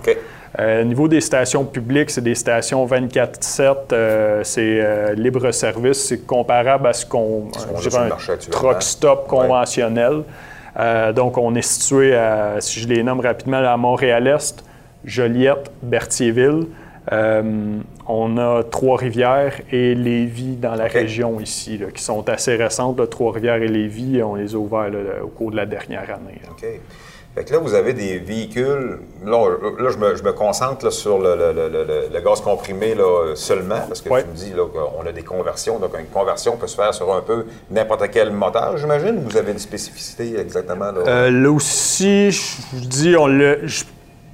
Euh, 0.58 0.82
au 0.82 0.84
niveau 0.84 1.08
des 1.08 1.20
stations 1.20 1.64
publiques, 1.64 2.10
c'est 2.10 2.22
des 2.22 2.34
stations 2.34 2.87
24-7, 2.87 4.43
c'est 4.43 5.14
libre 5.14 5.50
service, 5.50 6.06
c'est 6.06 6.26
comparable 6.26 6.87
à 6.87 6.93
ce 6.94 7.04
qu'on 7.04 7.49
un 7.94 8.08
truck 8.50 8.82
stop 8.82 9.26
conventionnel. 9.26 10.22
donc, 11.14 11.37
on 11.37 11.54
est 11.54 11.62
situé, 11.62 12.16
à, 12.16 12.56
si 12.61 12.81
je 12.81 12.88
les 12.88 13.02
nomme 13.02 13.20
rapidement, 13.20 13.58
à 13.58 13.76
Montréal-Est, 13.76 14.64
Joliette, 15.04 15.70
Berthierville. 15.82 16.66
Euh, 17.12 17.78
on 18.06 18.37
a 18.38 18.62
Trois-Rivières 18.64 19.60
et 19.72 19.94
Lévis 19.94 20.56
dans 20.56 20.75
la 20.75 20.87
région 20.87 21.40
ici, 21.40 21.81
qui 21.94 22.02
sont 22.02 22.28
assez 22.28 22.56
récentes. 22.56 23.09
Trois-Rivières 23.11 23.62
et 23.62 23.68
Lévis, 23.68 24.23
on 24.23 24.35
les 24.35 24.54
a 24.54 24.59
ouverts 24.59 24.90
au 25.23 25.28
cours 25.28 25.50
de 25.50 25.56
la 25.56 25.66
dernière 25.66 26.11
année. 26.11 26.40
OK. 26.50 26.66
Fait 27.35 27.44
que 27.44 27.52
là, 27.52 27.59
vous 27.61 27.75
avez 27.75 27.92
des 27.92 28.18
véhicules. 28.18 28.99
Là, 29.25 29.44
je, 29.78 30.23
me, 30.25 30.33
concentre 30.33 30.90
sur 30.90 31.18
le, 31.21 32.21
gaz 32.25 32.40
comprimé 32.40 32.97
seulement, 33.37 33.80
parce 33.87 34.00
que 34.00 34.09
tu 34.09 34.26
me 34.26 34.35
dis 34.35 34.52
qu'on 34.52 35.06
a 35.06 35.12
des 35.12 35.23
conversions. 35.23 35.78
Donc, 35.78 35.97
une 35.99 36.06
conversion 36.06 36.56
peut 36.56 36.66
se 36.66 36.75
faire 36.75 36.92
sur 36.92 37.14
un 37.14 37.21
peu 37.21 37.47
n'importe 37.71 38.11
quel 38.11 38.33
moteur, 38.33 38.76
j'imagine, 38.76 39.18
ou 39.18 39.30
vous 39.30 39.37
avez 39.37 39.52
une 39.52 39.59
spécificité 39.59 40.38
exactement? 40.40 40.90
Là, 40.90 41.00
euh, 41.06 41.30
là 41.30 41.52
aussi, 41.52 42.33
je 42.33 42.56
vous 42.73 42.80
dis, 42.80 43.14
on 43.16 43.28
le 43.28 43.61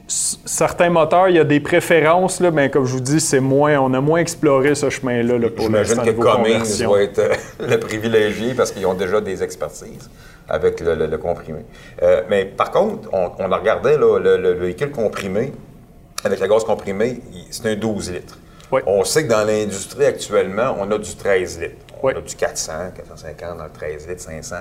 certains 0.07 0.91
moteurs, 0.91 1.29
il 1.29 1.37
y 1.37 1.39
a 1.39 1.45
des 1.45 1.61
préférences, 1.61 2.41
là, 2.41 2.51
mais 2.51 2.71
comme 2.71 2.85
je 2.85 2.93
vous 2.93 3.01
dis, 3.01 3.21
c'est 3.21 3.41
moins, 3.41 3.79
on 3.79 3.95
a 3.95 4.01
moins 4.01 4.21
exploré 4.21 4.75
ce 4.75 4.91
chemin-là 4.91 5.39
là, 5.39 5.51
pour 5.51 5.67
J'imagine 5.67 6.03
que 6.03 6.11
Cummins 6.11 6.89
va 6.89 7.03
être 7.03 7.19
euh, 7.19 7.35
le 7.69 7.79
privilégié 7.79 8.55
parce 8.55 8.71
qu'ils 8.71 8.87
ont 8.87 8.95
déjà 8.95 9.21
des 9.21 9.43
expertises 9.43 10.11
avec 10.49 10.81
le, 10.81 11.17
comprimé. 11.17 11.61
Euh, 12.03 12.23
mais 12.29 12.45
par 12.45 12.71
contre, 12.71 13.09
on, 13.13 13.51
a 13.51 13.57
regardé 13.57 13.97
le, 13.97 14.53
véhicule 14.53 14.91
comprimé 14.91 15.53
avec 16.23 16.41
le 16.41 16.49
gaz 16.49 16.65
comprimé, 16.65 17.21
c'est 17.51 17.67
un 17.67 17.77
12 17.77 18.13
litres. 18.13 18.39
On 18.87 19.05
sait 19.05 19.25
que 19.25 19.29
dans 19.29 19.47
l'industrie 19.47 20.07
actuellement, 20.07 20.77
on 20.81 20.91
a 20.91 20.99
du 20.99 21.15
13 21.15 21.61
litres. 21.61 21.75
On 22.03 22.09
a 22.09 22.21
du 22.21 22.35
400, 22.35 22.73
450 22.97 23.59
dans 23.59 23.65
le 23.65 23.71
13 23.71 24.09
litres, 24.09 24.23
500. 24.23 24.57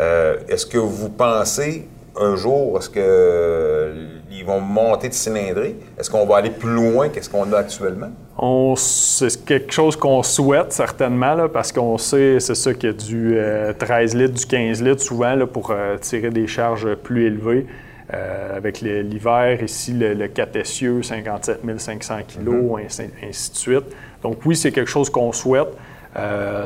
Euh, 0.00 0.36
est-ce 0.48 0.64
que 0.64 0.78
vous 0.78 1.10
pensez 1.10 1.88
un 2.18 2.36
jour, 2.36 2.78
est-ce 2.78 2.90
qu'ils 2.90 4.44
vont 4.44 4.60
monter 4.60 5.08
de 5.08 5.14
cylindrée? 5.14 5.76
Est-ce 5.98 6.10
qu'on 6.10 6.26
va 6.26 6.36
aller 6.36 6.50
plus 6.50 6.72
loin 6.72 7.08
que 7.08 7.22
ce 7.22 7.28
qu'on 7.28 7.52
a 7.52 7.58
actuellement? 7.58 8.10
c'est 8.76 9.44
quelque 9.46 9.72
chose 9.72 9.96
qu'on 9.96 10.22
souhaite 10.22 10.72
certainement, 10.72 11.48
parce 11.48 11.72
qu'on 11.72 11.96
sait, 11.96 12.38
c'est 12.40 12.54
ça 12.54 12.74
qu'il 12.74 12.90
y 12.90 12.92
a 12.92 12.96
du 12.96 13.38
13 13.78 14.14
euh, 14.14 14.18
litres, 14.18 14.34
du 14.34 14.46
15 14.46 14.82
litres 14.82 15.02
souvent 15.02 15.34
là, 15.34 15.46
pour 15.46 15.70
euh, 15.70 15.96
tirer 15.98 16.30
des 16.30 16.46
charges 16.46 16.94
plus 16.96 17.26
élevées. 17.26 17.66
Euh, 18.14 18.56
avec 18.56 18.82
l'hiver, 18.82 19.64
ici, 19.64 19.92
le, 19.92 20.14
le 20.14 20.28
4 20.28 20.56
essieux, 20.56 21.02
57 21.02 21.60
500 21.76 22.18
kg, 22.28 22.84
ainsi, 22.86 23.02
de 23.50 23.56
suite. 23.56 23.86
Donc 24.22 24.38
oui, 24.44 24.54
c'est 24.54 24.70
quelque 24.70 24.90
chose 24.90 25.10
qu'on 25.10 25.32
souhaite. 25.32 25.68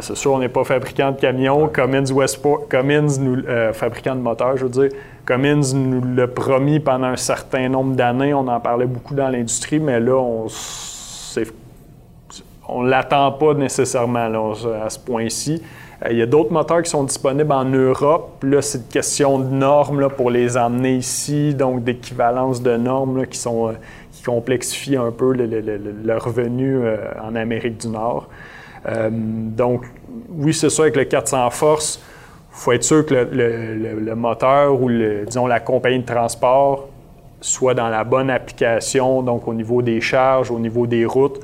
C'est 0.01 0.17
sûr, 0.17 0.33
on 0.33 0.39
n'est 0.39 0.49
pas 0.49 0.65
fabricant 0.65 1.13
de 1.13 1.21
camions. 1.21 1.69
Cummins, 1.69 2.11
Westport, 2.13 2.69
Cummins 2.69 3.19
nous, 3.19 3.43
fabricant 3.73 4.15
de 4.15 4.21
moteurs, 4.21 4.57
je 4.57 4.65
veux 4.65 4.71
dire. 4.71 4.91
Cummins 5.27 5.75
nous 5.75 6.03
l'a 6.17 6.29
promis 6.29 6.81
pendant 6.81 7.09
un 7.09 7.17
certain 7.17 7.69
nombre 7.69 7.95
d'années. 7.95 8.35
On 8.35 8.49
en 8.49 8.61
parlait 8.61 8.87
beaucoup 8.87 9.15
dans 9.15 9.29
l'industrie, 9.29 9.79
mais 9.79 10.01
là, 10.01 10.17
on 10.17 10.47
ne 12.83 12.89
l'attend 12.89 13.33
pas 13.33 13.55
nécessairement 13.55 14.53
à 14.85 14.91
ce 14.91 14.99
point-ci. 14.99 15.63
il 16.11 16.17
y 16.17 16.23
a 16.23 16.27
d'autres 16.27 16.53
moteurs 16.53 16.83
qui 16.83 16.91
sont 16.91 17.05
disponibles 17.05 17.53
en 17.53 17.65
Europe. 17.65 18.43
Là, 18.43 18.63
c'est 18.63 18.79
une 18.79 18.85
question 18.85 19.39
de 19.39 19.49
normes 19.49 20.09
pour 20.17 20.31
les 20.31 20.57
emmener 20.57 20.97
ici, 20.97 21.55
donc 21.55 21.85
d'équivalence 21.85 22.63
de 22.63 22.77
normes 22.77 23.27
qui, 23.27 23.39
sont, 23.39 23.75
qui 24.13 24.23
complexifient 24.23 24.97
un 24.97 25.11
peu 25.11 25.33
le, 25.33 26.17
revenu 26.19 26.81
en 27.23 27.35
Amérique 27.35 27.79
du 27.79 27.89
Nord. 27.89 28.29
Donc, 29.11 29.85
oui, 30.31 30.55
c'est 30.55 30.71
ça, 30.71 30.83
avec 30.83 30.97
le 30.97 31.05
400 31.05 31.51
force, 31.51 32.01
il 32.53 32.57
faut 32.57 32.73
être 32.73 32.85
sûr 32.85 33.07
que 33.07 33.15
le, 33.15 34.15
moteur 34.15 34.81
ou, 34.81 34.91
disons, 35.27 35.47
la 35.47 35.61
compagnie 35.61 36.01
de 36.01 36.07
transport 36.07 36.89
soit 37.41 37.75
dans 37.75 37.89
la 37.89 38.05
bonne 38.05 38.31
application, 38.31 39.23
donc 39.23 39.49
au 39.49 39.55
niveau 39.55 39.81
des 39.83 40.01
charges, 40.01 40.51
au 40.51 40.59
niveau 40.59 40.87
des 40.87 41.05
routes, 41.05 41.41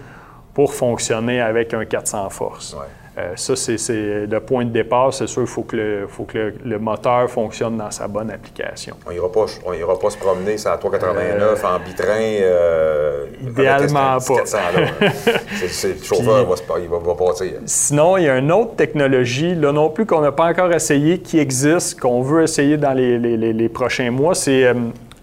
pour 0.53 0.75
fonctionner 0.75 1.41
avec 1.41 1.73
un 1.75 1.85
400 1.85 2.29
force. 2.31 2.77
Euh, 3.19 3.33
ça, 3.35 3.57
c'est 3.57 4.27
le 4.27 4.41
point 4.41 4.67
de 4.67 4.71
départ. 4.71 5.13
C'est 5.15 5.27
sûr 5.27 5.43
qu'il 5.43 5.51
faut 5.51 5.63
que, 5.63 5.77
le, 5.77 6.07
faut 6.07 6.25
que 6.25 6.53
le, 6.63 6.79
moteur 6.79 7.31
fonctionne 7.31 7.79
dans 7.79 7.91
sa 7.91 8.09
bonne 8.09 8.31
application. 8.31 8.95
On 9.07 9.11
n'ira 9.11 9.29
pas, 9.29 9.47
pas 9.47 10.11
se 10.11 10.19
promener 10.19 10.59
ça 10.59 10.75
à 10.75 10.77
389 10.77 11.65
en 11.65 11.79
bitrain. 11.79 12.21
Euh, 12.21 13.25
idéalement 13.41 14.19
pas. 14.19 14.59
Hein. 14.59 14.91
le 15.63 16.05
chauffeur 16.05 16.45
va, 16.45 16.55
il 16.79 16.89
va, 16.89 17.15
partir. 17.15 17.53
Sinon, 17.65 18.19
il 18.19 18.25
y 18.25 18.29
a 18.29 18.37
une 18.37 18.53
autre 18.53 18.77
technologie, 18.77 19.55
là 19.55 19.73
non 19.73 19.89
plus, 19.89 20.05
qu'on 20.05 20.21
n'a 20.21 20.33
pas 20.33 20.51
encore 20.51 20.73
essayé, 20.73 21.19
qui 21.19 21.39
existe, 21.39 21.99
qu'on 21.99 22.21
veut 22.21 22.43
essayer 22.43 22.77
dans 22.77 22.93
les, 22.93 23.19
les, 23.19 23.37
les 23.55 23.69
prochains 23.71 24.11
mois. 24.11 24.35
C'est 24.35 24.67
euh, 24.67 24.75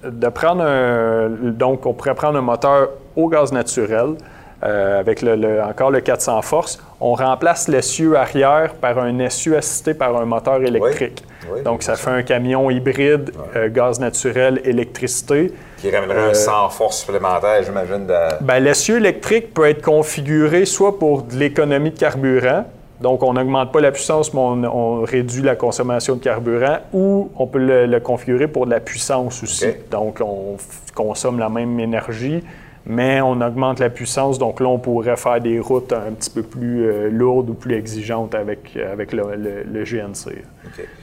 de 0.03 0.29
prendre 0.29 0.63
un. 0.63 1.29
Donc, 1.29 1.85
on 1.85 1.93
pourrait 1.93 2.15
prendre 2.15 2.39
un 2.39 2.41
moteur 2.41 2.89
au 3.15 3.29
gaz 3.29 3.51
naturel. 3.51 4.15
Euh, 4.63 4.99
avec 4.99 5.21
le, 5.21 5.61
encore 5.61 5.91
le 5.91 5.99
400 5.99 6.41
force, 6.41 6.81
on 7.01 7.15
remplace 7.15 7.67
l'essieu 7.67 8.15
arrière 8.15 8.75
par 8.75 8.97
un 8.97 9.19
essieu 9.19 9.57
assisté 9.57 9.93
par 9.93 10.15
un 10.15 10.23
moteur 10.23 10.63
électrique. 10.63 11.23
Donc, 11.65 11.83
ça 11.83 11.95
fait 11.95 12.11
un 12.11 12.23
camion 12.23 12.69
hybride, 12.69 13.31
euh, 13.57 13.67
gaz 13.69 13.99
naturel, 13.99 14.61
électricité. 14.63 15.51
Qui 15.79 15.91
ramènerait 15.91 16.29
un 16.29 16.33
100 16.33 16.51
euh, 16.51 16.69
force 16.69 16.99
supplémentaire, 16.99 17.61
j'imagine. 17.63 18.07
De... 18.07 18.15
Ben, 18.39 18.59
l'essieu 18.59 18.97
électrique 18.97 19.53
peut 19.53 19.67
être 19.67 19.81
configuré 19.81 20.65
soit 20.65 20.97
pour 20.97 21.23
de 21.23 21.35
l'économie 21.35 21.91
de 21.91 21.99
carburant, 21.99 22.63
donc, 23.01 23.21
on 23.21 23.33
n'augmente 23.33 23.73
pas 23.73 23.81
la 23.81 23.91
puissance, 23.91 24.33
mais 24.33 24.39
on, 24.39 25.01
réduit 25.01 25.41
la 25.41 25.57
consommation 25.57 26.15
de 26.15 26.23
carburant, 26.23 26.77
ou 26.93 27.29
on 27.35 27.47
peut 27.47 27.59
le, 27.59 27.99
configurer 27.99 28.47
pour 28.47 28.65
de 28.65 28.71
la 28.71 28.79
puissance 28.79 29.43
aussi. 29.43 29.65
Donc, 29.91 30.19
on 30.21 30.55
consomme 30.95 31.37
la 31.37 31.49
même 31.49 31.77
énergie, 31.81 32.41
mais 32.85 33.21
on 33.21 33.39
augmente 33.41 33.79
la 33.79 33.89
puissance. 33.89 34.37
Donc 34.39 34.59
là, 34.59 34.67
on 34.67 34.79
pourrait 34.79 35.17
faire 35.17 35.39
des 35.39 35.59
routes 35.59 35.93
un 35.93 36.11
petit 36.11 36.29
peu 36.29 36.43
plus 36.43 36.85
euh, 36.85 37.09
lourdes 37.09 37.49
ou 37.49 37.53
plus 37.53 37.75
exigeantes 37.75 38.35
avec, 38.35 38.77
avec 38.77 39.13
le, 39.13 39.83
GNC. 39.83 40.35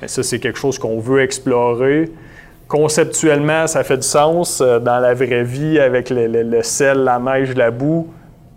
Mais 0.01 0.09
ça, 0.09 0.23
c'est 0.23 0.39
quelque 0.39 0.59
chose 0.59 0.79
qu'on 0.79 1.01
veut 1.01 1.23
explorer. 1.23 2.11
Conceptuellement, 2.69 3.67
ça 3.67 3.83
fait 3.83 3.97
du 3.97 4.07
sens. 4.07 4.61
Euh, 4.61 4.79
dans 4.79 4.99
la 4.99 5.15
vraie 5.15 5.43
vie, 5.43 5.79
avec 5.79 6.11
le, 6.11 6.63
sel, 6.63 6.99
la 6.99 7.19
neige, 7.19 7.55
la 7.57 7.71
boue, 7.71 8.09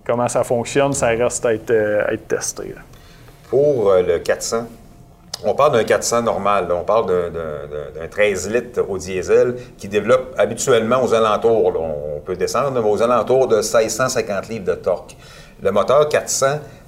comment 0.05 0.27
ça 0.27 0.43
fonctionne, 0.43 0.93
ça 0.93 1.07
reste 1.07 1.45
à 1.45 1.53
être, 1.53 1.71
euh, 1.71 2.05
à 2.07 2.13
être 2.13 2.27
testé 2.27 2.73
pour 3.53 3.91
euh, 3.91 4.01
le 4.01 4.17
400, 4.17 4.65
on 5.45 5.53
parle 5.53 5.73
d'un 5.73 5.83
400 5.83 6.23
normal, 6.23 6.67
on 6.71 6.83
parle 6.83 7.31
d'un 7.31 8.07
13 8.07 8.49
litres 8.49 8.81
au 8.87 8.97
diesel 8.97 9.55
qui 9.77 9.87
développe 9.87 10.33
habituellement 10.37 11.03
aux 11.03 11.13
alentours, 11.13 11.73
on 11.79 12.19
peut 12.19 12.35
descendre, 12.35 12.71
mais 12.71 12.89
aux 12.89 13.01
alentours 13.01 13.47
de 13.47 13.57
1650 13.57 14.49
livres 14.49 14.65
de 14.65 14.75
torque. 14.75 15.15
Le 15.61 15.71
moteur 15.71 16.09
400, 16.09 16.45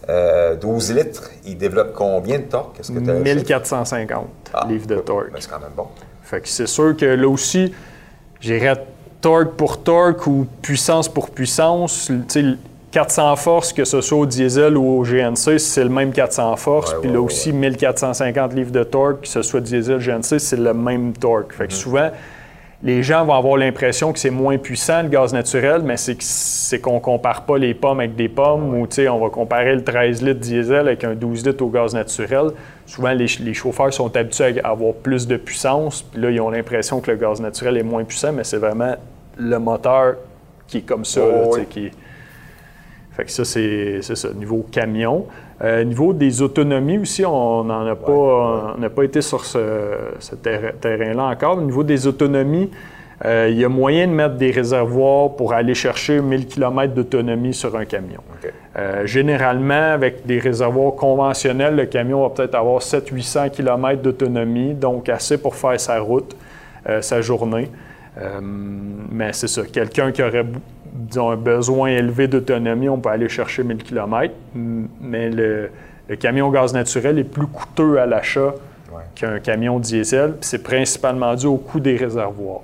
12 0.08 0.92
euh, 0.92 0.94
litres, 0.94 1.32
il 1.46 1.58
développe 1.58 1.94
combien 1.94 2.40
de 2.40 2.44
torque? 2.44 2.82
Que 2.82 2.92
1450 2.92 4.28
ah, 4.54 4.66
livres 4.68 4.88
de 4.88 4.98
torque. 4.98 5.32
C'est 5.40 5.50
quand 5.50 5.60
même 5.60 5.70
bon. 5.76 5.88
Fait 6.24 6.42
que 6.42 6.48
c'est 6.48 6.68
sûr 6.68 6.96
que 6.98 7.06
là 7.06 7.28
aussi, 7.28 7.74
j'irais 8.42 8.76
torque 9.22 9.52
pour 9.52 9.82
torque 9.82 10.28
ou 10.28 10.46
puissance 10.62 11.08
pour 11.08 11.30
puissance. 11.30 12.12
400 12.96 13.36
forces, 13.36 13.74
que 13.74 13.84
ce 13.84 14.00
soit 14.00 14.20
au 14.20 14.26
diesel 14.26 14.78
ou 14.78 15.00
au 15.00 15.04
GNC, 15.04 15.60
c'est 15.60 15.84
le 15.84 15.90
même 15.90 16.14
400 16.14 16.56
forces. 16.56 16.96
puis 17.02 17.12
là 17.12 17.20
aussi, 17.20 17.52
1450 17.52 18.54
livres 18.54 18.72
de 18.72 18.86
torque, 18.86 19.24
que 19.24 19.28
ce 19.28 19.42
soit 19.42 19.60
diesel 19.60 20.00
GNC, 20.00 20.40
c'est 20.40 20.56
le 20.56 20.74
même 20.74 21.12
torque. 21.12 21.52
Fait 21.52 21.68
que 21.68 21.74
mm-hmm. 21.74 21.76
souvent, 21.76 22.10
les 22.84 23.04
gens 23.04 23.26
vont 23.26 23.34
avoir 23.34 23.58
l'impression 23.58 24.14
que 24.14 24.20
c'est 24.20 24.30
moins 24.30 24.58
puissant 24.58 25.02
le 25.02 25.10
gaz 25.10 25.34
naturel, 25.34 25.82
mais 25.84 25.98
c'est 25.98 26.80
qu'on 26.80 26.94
ne 26.94 27.00
compare 27.00 27.42
pas 27.42 27.58
les 27.58 27.74
pommes 27.74 28.00
avec 28.00 28.16
des 28.16 28.30
pommes 28.30 28.74
ou 28.74 28.88
on 29.10 29.20
va 29.20 29.30
comparer 29.30 29.76
le 29.76 29.84
13 29.84 30.22
litres 30.22 30.40
diesel 30.40 30.88
avec 30.88 31.04
un 31.04 31.16
12 31.16 31.48
litres 31.48 31.66
au 31.66 31.70
gaz 31.70 31.94
naturel. 31.94 32.52
Souvent, 32.86 33.12
les, 33.12 33.54
chauffeurs 33.54 33.94
sont 33.94 34.16
habitués 34.16 34.62
à 34.64 34.70
avoir 34.70 34.94
plus 34.94 35.28
de 35.28 35.36
puissance, 35.36 36.02
puis 36.02 36.22
là, 36.22 36.32
ils 36.32 36.40
ont 36.40 36.50
l'impression 36.50 37.02
que 37.02 37.12
le 37.12 37.18
gaz 37.18 37.42
naturel 37.42 37.76
est 37.76 37.84
moins 37.84 38.06
puissant, 38.06 38.32
mais 38.32 38.46
c'est 38.46 38.56
vraiment 38.56 38.96
le 39.38 39.60
moteur 39.60 40.16
qui 40.66 40.78
est 40.78 40.88
comme 40.88 41.04
ça, 41.04 41.20
oh, 41.22 41.58
qui 41.70 41.92
fait 43.16 43.24
que 43.24 43.32
ça, 43.32 43.46
c'est 43.46 44.02
ça, 44.02 44.30
niveau 44.34 44.66
camion. 44.72 45.26
Euh, 45.64 45.86
niveau 45.86 46.12
des 46.12 46.42
autonomies 46.42 46.98
aussi, 46.98 47.26
on 47.26 47.64
n'en 47.64 47.88
a, 47.88 47.96
pas, 47.96 48.76
pas 48.94 49.04
été 49.04 49.22
sur 49.22 49.46
ce, 49.46 49.60
terrain-là 50.82 51.24
encore. 51.24 51.58
Au 51.58 51.62
niveau 51.62 51.84
des 51.84 52.08
autonomies, 52.08 52.70
euh, 53.24 53.48
il 53.50 53.58
y 53.58 53.64
a 53.64 53.70
moyen 53.70 54.08
de 54.08 54.12
mettre 54.12 54.36
des 54.36 54.52
réservoirs 54.52 55.34
pour 55.38 55.54
aller 55.54 55.74
chercher 55.74 56.20
1000 56.20 56.48
km 56.48 56.94
d'autonomie 56.94 57.54
sur 57.54 57.74
un 57.78 57.86
camion. 57.86 58.20
Euh, 58.76 59.06
généralement, 59.06 59.94
avec 59.94 60.26
des 60.26 60.40
réservoirs 60.40 60.96
conventionnels, 60.96 61.78
le 61.78 61.86
camion 61.86 62.22
va 62.24 62.32
peut-être 62.32 62.56
avoir 62.56 62.82
700-800 62.82 63.52
km 63.52 64.02
d'autonomie, 64.02 64.74
donc 64.74 65.08
assez 65.08 65.38
pour 65.38 65.56
faire 65.56 65.80
sa 65.80 66.02
route, 66.02 66.36
sa 67.00 67.22
journée. 67.22 67.70
mais 69.10 69.32
c'est 69.32 69.48
ça, 69.48 69.62
quelqu'un 69.64 70.12
qui 70.12 70.22
aurait 70.22 70.46
disons, 70.96 71.32
un 71.32 71.36
besoin 71.36 71.90
élevé 71.90 72.28
d'autonomie, 72.28 72.90
on 72.90 72.98
peut 72.98 73.10
aller 73.10 73.30
chercher 73.30 73.64
1000 73.64 73.78
km, 73.84 74.34
mais 74.56 75.30
le, 75.30 75.70
camion 76.20 76.50
gaz 76.50 76.74
naturel 76.74 77.20
est 77.20 77.24
plus 77.24 77.48
coûteux 77.48 78.00
à 78.00 78.06
l'achat 78.06 78.54
qu'un 79.16 79.40
camion 79.40 79.80
diesel. 79.80 80.36
C'est 80.42 80.64
principalement 80.64 81.36
dû 81.36 81.48
au 81.48 81.58
coût 81.58 81.80
des 81.80 81.96
réservoirs. 81.96 82.62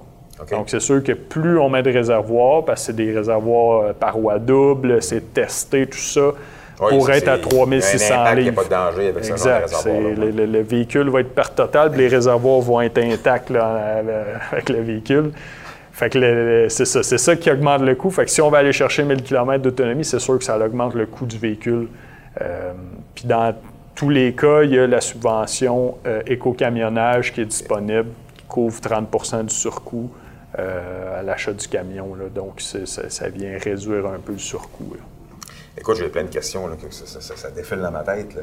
Donc, 0.49 0.69
c'est 0.69 0.79
sûr 0.79 1.03
que 1.03 1.11
plus 1.11 1.59
on 1.59 1.69
met 1.69 1.83
de 1.83 1.91
réservoirs, 1.91 2.65
parce 2.65 2.81
que 2.81 2.85
c'est 2.87 2.95
des 2.95 3.11
réservoirs 3.15 3.83
euh, 3.83 3.93
parois 3.93 4.39
doubles, 4.39 5.01
c'est 5.01 5.33
testé, 5.33 5.85
tout 5.85 5.99
ça, 5.99 6.31
pour 6.77 7.11
être 7.11 7.27
à 7.27 7.37
3600 7.37 8.33
livres. 8.33 8.37
Il 8.37 8.43
n'y 8.43 8.49
a 8.49 8.51
pas 8.53 8.63
de 8.63 8.69
danger 8.69 9.07
avec 9.09 9.29
exact. 9.29 9.69
ça 9.69 9.89
le, 9.89 10.45
le, 10.47 10.61
véhicule 10.61 11.09
va 11.09 11.19
être 11.19 11.35
par 11.35 11.53
total, 11.53 11.91
les 11.95 12.07
réservoirs 12.07 12.59
vont 12.59 12.81
être 12.81 12.97
intacts 12.97 13.51
avec 13.51 14.69
le 14.69 14.81
véhicule. 14.81 15.31
Fait 16.01 16.09
que 16.09 16.67
c'est 16.69 16.85
ça, 16.85 17.03
c'est 17.03 17.19
ça 17.19 17.35
qui 17.35 17.51
augmente 17.51 17.83
le 17.83 17.93
coût. 17.93 18.09
Fait 18.09 18.25
que 18.25 18.31
si 18.31 18.41
on 18.41 18.49
va 18.49 18.57
aller 18.57 18.71
chercher 18.71 19.03
1000 19.03 19.21
km 19.21 19.61
d'autonomie, 19.61 20.03
c'est 20.03 20.17
sûr 20.17 20.39
que 20.39 20.43
ça 20.43 20.57
augmente 20.57 20.95
le 20.95 21.05
coût 21.05 21.27
du 21.27 21.37
véhicule. 21.37 21.89
Euh, 22.41 22.71
puis 23.13 23.25
dans 23.25 23.53
tous 23.93 24.09
les 24.09 24.33
cas, 24.33 24.63
il 24.63 24.71
y 24.71 24.79
a 24.79 24.87
la 24.87 24.99
subvention 24.99 25.99
euh, 26.07 26.23
éco-camionnage 26.25 27.31
qui 27.31 27.41
est 27.41 27.45
disponible, 27.45 28.07
qui 28.35 28.43
couvre 28.45 28.81
30% 28.81 29.45
du 29.45 29.53
surcoût 29.53 30.09
euh, 30.57 31.19
à 31.19 31.21
l'achat 31.21 31.53
du 31.53 31.67
camion. 31.67 32.17
Donc, 32.33 32.61
ça, 32.61 33.29
vient 33.29 33.59
réduire 33.59 34.07
un 34.07 34.17
peu 34.17 34.31
le 34.31 34.39
surcoût. 34.39 34.95
Écoute, 35.77 35.97
j'ai 35.97 36.09
plein 36.09 36.23
de 36.23 36.29
questions, 36.29 36.67
que 36.67 36.91
ça, 36.91 37.51
défile 37.51 37.77
dans 37.77 37.91
ma 37.91 38.01
tête. 38.01 38.39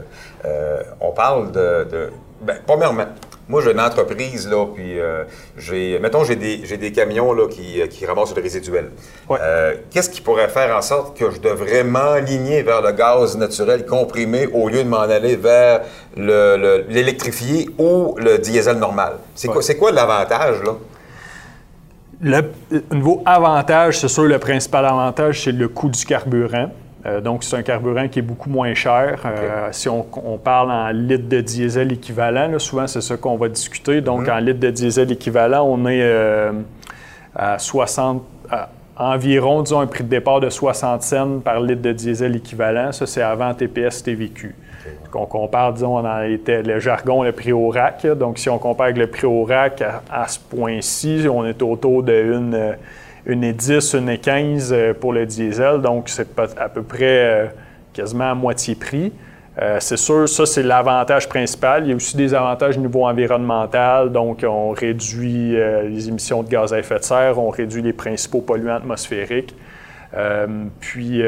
On 1.01 1.11
parle 1.11 1.51
de 1.51 2.11
ben, 2.41 2.57
premièrement, 2.67 3.07
moi, 3.49 3.63
j'ai 3.65 3.73
une 3.73 3.81
entreprise, 3.81 4.47
là, 4.49 4.67
puis 4.75 5.01
euh, 5.01 5.25
j'ai. 5.57 5.99
Mettons, 5.99 6.23
j'ai 6.23 6.37
des, 6.37 6.59
des, 6.59 6.93
camions 6.93 7.33
là, 7.33 7.49
qui, 7.49 7.81
qui 7.89 8.05
ramassent 8.05 8.35
le 8.37 8.43
résiduel. 8.43 8.91
Euh, 9.31 9.75
qu'est-ce 9.91 10.11
qui 10.11 10.21
pourrait 10.21 10.49
faire 10.49 10.77
en 10.77 10.83
sorte 10.83 11.17
que 11.17 11.31
je 11.31 11.41
devrais 11.41 11.83
m'aligner 11.83 12.63
vers 12.63 12.83
le 12.83 12.93
gaz 12.93 13.39
naturel 13.39 13.87
comprimé 13.87 14.47
au 14.49 14.69
lieu 14.69 14.85
de 14.85 14.89
m'en 14.89 14.99
aller 14.99 15.37
vers 15.37 15.81
l'électrifié 16.17 17.71
ou 17.79 18.17
le 18.19 18.37
diesel 18.39 18.77
normal? 18.77 19.15
C'est 19.35 19.49
quoi, 19.49 19.63
quoi 19.79 19.93
l'avantage, 19.93 20.63
là? 20.63 20.73
Le, 22.21 22.43
niveau 22.93 23.23
avantage, 23.25 24.01
c'est 24.01 24.09
sûr, 24.09 24.25
le 24.25 24.39
principal 24.39 24.85
avantage, 24.85 25.45
c'est 25.45 25.53
le 25.53 25.69
coût 25.69 25.89
du 25.89 26.05
carburant. 26.05 26.71
Euh, 27.09 27.21
donc, 27.21 27.45
c'est 27.45 27.57
un 27.57 27.63
carburant 27.63 28.09
qui 28.09 28.19
est 28.19 28.23
beaucoup 28.23 28.51
moins 28.51 28.75
cher. 28.75 29.21
Euh, 29.25 29.69
si 29.73 29.89
on, 29.89 30.05
parle 30.43 30.71
en 30.71 30.89
litres 30.91 31.29
de 31.29 31.41
diesel 31.41 31.93
équivalent, 31.93 32.59
souvent 32.59 32.87
c'est 32.87 33.01
ça 33.01 33.17
qu'on 33.17 33.37
va 33.37 33.49
discuter. 33.49 34.01
Donc, 34.01 34.23
mhm. 34.23 34.31
en 34.31 34.39
litres 34.39 34.61
de 34.61 34.71
diesel 34.71 35.11
équivalent, 35.13 35.65
on 35.67 35.87
est 35.87 36.03
euh, 36.03 36.53
à 37.35 37.59
60, 37.59 38.23
environ, 38.97 39.63
disons, 39.63 39.81
un 39.81 39.87
prix 39.87 40.05
de 40.05 40.09
départ 40.09 40.41
de 40.41 40.51
60 40.51 41.03
cents 41.03 41.39
par 41.39 41.61
litre 41.61 41.83
de 41.83 41.93
diesel 41.93 42.37
équivalent. 42.37 42.93
Ça, 42.93 43.07
c'est 43.07 43.23
avant 43.23 43.55
TPS 43.55 44.03
TVQ. 44.03 44.55
Donc, 45.05 45.15
on 45.15 45.27
compare, 45.27 45.73
disons, 45.73 46.03
dans 46.03 46.21
le 46.21 46.79
jargon, 46.79 47.23
le 47.23 47.33
prix 47.33 47.53
au 47.53 47.69
rack. 47.69 48.07
Donc, 48.07 48.39
si 48.39 48.49
on 48.49 48.59
compare 48.59 48.87
avec 48.87 48.99
le 48.99 49.07
prix 49.07 49.27
au 49.27 49.45
rack 49.45 49.83
à, 49.83 50.03
à 50.11 50.29
ce 50.29 50.39
point-ci, 50.39 51.27
on 51.31 51.45
est 51.47 51.63
autour 51.63 52.03
de 52.03 52.13
une 52.13 52.77
une 53.29 53.45
et 53.45 53.53
10, 53.53 53.95
une 53.95 54.09
et 54.09 54.19
15 54.19 54.73
euh, 54.73 54.95
pour 54.95 55.13
le 55.13 55.27
diesel, 55.27 55.81
donc 55.83 56.09
c'est 56.09 56.29
à 56.59 56.69
peu 56.69 56.83
près 56.83 57.03
euh, 57.03 57.47
quasiment 57.93 58.31
à 58.31 58.35
moitié 58.35 58.75
prix. 58.75 59.13
Euh, 59.61 59.77
c'est 59.81 59.97
sûr, 59.97 60.29
ça, 60.29 60.47
c'est 60.47 60.63
l'avantage 60.63 61.29
principal. 61.29 61.85
Il 61.85 61.91
y 61.91 61.93
a 61.93 61.97
aussi 61.97 62.17
des 62.17 62.33
avantages 62.33 62.79
au 62.79 62.81
niveau 62.81 63.05
environnemental. 63.07 64.11
Donc, 64.13 64.45
on 64.49 64.71
réduit 64.71 65.57
les 65.57 66.09
émissions 66.09 66.45
de 66.45 66.49
gaz 66.49 66.73
à 66.73 66.79
effet 66.79 67.01
de 67.01 67.03
serre, 67.03 67.41
on 67.41 67.51
réduit 67.51 67.83
les 67.83 67.93
principaux 67.93 68.41
polluants 68.41 68.77
atmosphériques. 68.77 69.57
Puis, 70.79 71.23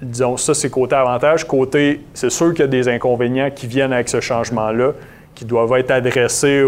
disons, 0.00 0.36
ça, 0.36 0.52
c'est 0.52 0.68
côté 0.68 0.96
avantage. 0.96 1.46
Côté, 1.46 2.00
c'est 2.12 2.28
sûr 2.28 2.50
qu'il 2.54 2.62
y 2.62 2.64
a 2.64 2.66
des 2.66 2.88
inconvénients 2.88 3.52
qui 3.54 3.68
viennent 3.68 3.92
avec 3.92 4.08
ce 4.08 4.20
changement-là, 4.20 4.90
qui 5.36 5.44
doivent 5.44 5.74
être 5.74 5.92
adressés 5.92 6.64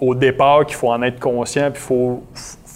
au, 0.00 0.14
départ, 0.14 0.64
qu'il 0.64 0.76
faut 0.76 0.90
en 0.90 1.02
être 1.02 1.20
conscient, 1.20 1.70
puis 1.70 1.82
il 1.82 1.86
faut, 1.86 2.22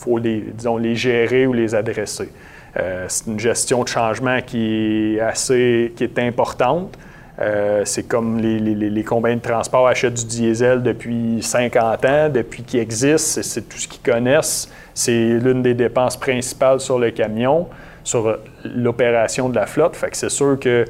faut 0.02 0.18
les, 0.18 0.40
disons, 0.40 0.76
les 0.76 0.94
gérer 0.94 1.46
ou 1.46 1.52
les 1.52 1.74
adresser. 1.74 2.30
Euh, 2.76 3.04
c'est 3.08 3.26
une 3.26 3.38
gestion 3.38 3.82
de 3.82 3.88
changement 3.88 4.40
qui 4.40 5.16
est 5.16 5.20
assez 5.20 5.92
qui 5.96 6.04
est 6.04 6.18
importante. 6.18 6.96
Euh, 7.40 7.82
c'est 7.84 8.06
comme 8.06 8.38
les, 8.38 8.58
les, 8.58 9.04
compagnies 9.04 9.36
de 9.36 9.42
transport 9.42 9.88
achètent 9.88 10.14
du 10.14 10.26
diesel 10.26 10.82
depuis 10.82 11.42
50 11.42 12.04
ans, 12.04 12.28
depuis 12.28 12.62
qu'il 12.62 12.80
existe, 12.80 13.42
c'est 13.42 13.68
tout 13.68 13.78
ce 13.78 13.88
qu'ils 13.88 14.02
connaissent. 14.02 14.70
C'est 14.94 15.38
l'une 15.38 15.62
des 15.62 15.74
dépenses 15.74 16.16
principales 16.18 16.78
sur 16.80 16.98
le 16.98 17.10
camion, 17.10 17.68
sur 18.04 18.38
l'opération 18.64 19.48
de 19.48 19.54
la 19.54 19.66
flotte. 19.66 19.96
Fait 19.96 20.10
que 20.10 20.16
c'est 20.16 20.28
sûr 20.28 20.58
que 20.60 20.84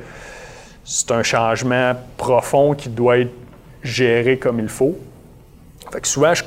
c'est 0.85 1.12
un 1.12 1.23
changement 1.23 1.92
profond 2.16 2.75
qui 2.75 2.88
doit 2.88 3.19
être 3.19 3.33
géré 3.85 4.37
comme 4.37 4.59
il 4.59 4.69
faut. 4.69 4.97
Fait 5.90 6.00
que 6.00 6.08
souvent, 6.08 6.34
je, 6.34 6.42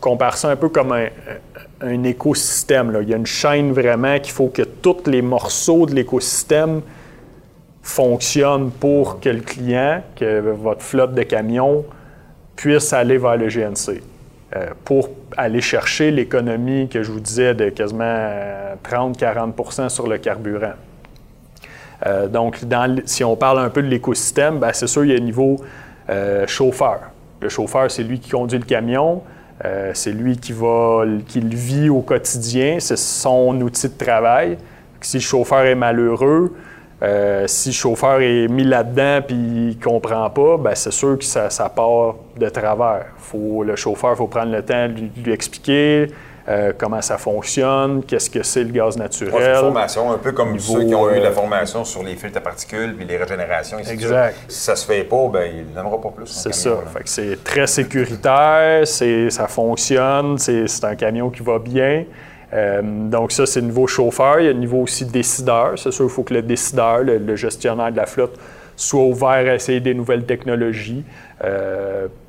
compare 0.00 0.36
ça 0.36 0.50
un 0.50 0.56
peu 0.56 0.68
comme 0.68 0.92
un, 0.92 2.04
écosystème. 2.04 2.96
Il 3.02 3.08
y 3.08 3.14
a 3.14 3.16
une 3.16 3.26
chaîne 3.26 3.72
vraiment 3.72 4.18
qu'il 4.18 4.32
faut 4.32 4.48
que 4.48 4.62
tous 4.62 5.06
les 5.06 5.22
morceaux 5.22 5.86
de 5.86 5.94
l'écosystème 5.94 6.82
fonctionnent 7.82 8.70
pour 8.70 9.20
que 9.20 9.28
le 9.28 9.40
client, 9.40 10.02
que 10.16 10.40
votre 10.40 10.82
flotte 10.82 11.14
de 11.14 11.22
camions 11.22 11.84
puisse 12.56 12.92
aller 12.92 13.16
vers 13.16 13.36
le 13.36 13.48
GNC. 13.48 14.02
Euh, 14.56 14.70
pour 14.84 15.10
aller 15.36 15.60
chercher 15.60 16.10
l'économie 16.10 16.88
que 16.88 17.04
je 17.04 17.12
vous 17.12 17.20
disais 17.20 17.54
de 17.54 17.68
quasiment 17.68 18.26
30-40% 18.84 19.88
sur 19.88 20.08
le 20.08 20.18
carburant. 20.18 20.72
Euh, 22.06 22.26
donc, 22.26 22.58
si 23.04 23.22
on 23.22 23.36
parle 23.36 23.60
un 23.60 23.70
peu 23.70 23.80
de 23.80 23.86
l'écosystème, 23.86 24.58
ben, 24.58 24.70
c'est 24.72 24.88
sûr, 24.88 25.04
il 25.04 25.10
y 25.10 25.14
a 25.14 25.18
le 25.18 25.20
niveau 25.20 25.56
euh, 26.08 26.46
chauffeur. 26.48 27.09
Le 27.40 27.48
chauffeur, 27.48 27.90
c'est 27.90 28.02
lui 28.02 28.20
qui 28.20 28.30
conduit 28.30 28.58
le 28.58 28.64
camion. 28.64 29.22
Euh, 29.64 29.90
c'est 29.94 30.12
lui 30.12 30.38
qui, 30.38 30.52
le 30.52 31.56
vit 31.56 31.90
au 31.90 32.00
quotidien, 32.00 32.78
c'est 32.80 32.96
son 32.96 33.60
outil 33.60 33.88
de 33.88 34.04
travail. 34.04 34.56
Si 35.00 35.18
le 35.18 35.22
chauffeur 35.22 35.60
est 35.60 35.74
malheureux, 35.74 36.54
euh, 37.02 37.46
si 37.46 37.70
le 37.70 37.74
chauffeur 37.74 38.20
est 38.20 38.48
mis 38.48 38.64
là-dedans 38.64 39.26
et 39.28 39.32
il 39.32 39.78
comprend 39.82 40.28
pas, 40.30 40.56
ben 40.56 40.74
c'est 40.74 40.90
sûr 40.90 41.18
que 41.18 41.24
ça, 41.24 41.48
part 41.74 42.16
de 42.38 42.48
travers. 42.48 43.06
Faut, 43.16 43.62
le 43.62 43.76
chauffeur, 43.76 44.12
il 44.12 44.16
faut 44.16 44.26
prendre 44.26 44.52
le 44.52 44.62
temps 44.62 44.88
de 44.88 45.22
lui 45.22 45.32
expliquer, 45.32 46.08
euh, 46.48 46.72
comment 46.76 47.02
ça 47.02 47.18
fonctionne, 47.18 48.02
qu'est-ce 48.02 48.30
que 48.30 48.42
c'est 48.42 48.64
le 48.64 48.70
gaz 48.70 48.96
naturel. 48.96 49.50
une 49.50 49.56
formation, 49.56 50.10
un 50.10 50.18
peu 50.18 50.32
comme 50.32 50.58
ceux 50.58 50.84
qui 50.84 50.94
ont 50.94 51.10
eu 51.10 51.20
la 51.20 51.26
euh, 51.26 51.32
formation 51.32 51.84
sur 51.84 52.02
les 52.02 52.16
filtres 52.16 52.38
à 52.38 52.40
particules 52.40 52.96
puis 52.96 53.04
les 53.04 53.18
régénérations. 53.18 53.78
exact. 53.78 54.36
Si 54.48 54.60
ça 54.60 54.74
se 54.74 54.86
fait 54.86 55.04
pas, 55.04 55.28
ben, 55.28 55.50
il 55.54 55.74
n'aimera 55.74 56.00
pas 56.00 56.08
plus. 56.10 56.26
C'est 56.26 56.54
ça. 56.54 56.78
c'est 57.04 57.44
très 57.44 57.66
sécuritaire, 57.66 58.86
ça 58.86 59.48
fonctionne, 59.48 60.38
c'est 60.38 60.84
un 60.84 60.94
camion 60.94 61.30
qui 61.30 61.42
va 61.42 61.58
bien. 61.58 62.04
Euh, 62.52 62.80
donc 62.82 63.32
ça, 63.32 63.46
c'est 63.46 63.60
le 63.60 63.66
niveau 63.66 63.86
chauffeur. 63.86 64.40
Il 64.40 64.46
y 64.46 64.48
a 64.48 64.52
le 64.52 64.58
niveau 64.58 64.78
aussi 64.78 65.04
décideur. 65.04 65.78
C'est 65.78 65.92
sûr, 65.92 66.06
il 66.06 66.10
faut 66.10 66.24
que 66.24 66.34
le 66.34 66.42
décideur, 66.42 67.00
le, 67.04 67.36
gestionnaire 67.36 67.92
de 67.92 67.96
la 67.96 68.06
flotte, 68.06 68.36
soit 68.76 69.04
ouvert 69.04 69.28
à 69.28 69.54
essayer 69.54 69.80
des 69.80 69.94
nouvelles 69.94 70.24
technologies. 70.24 71.04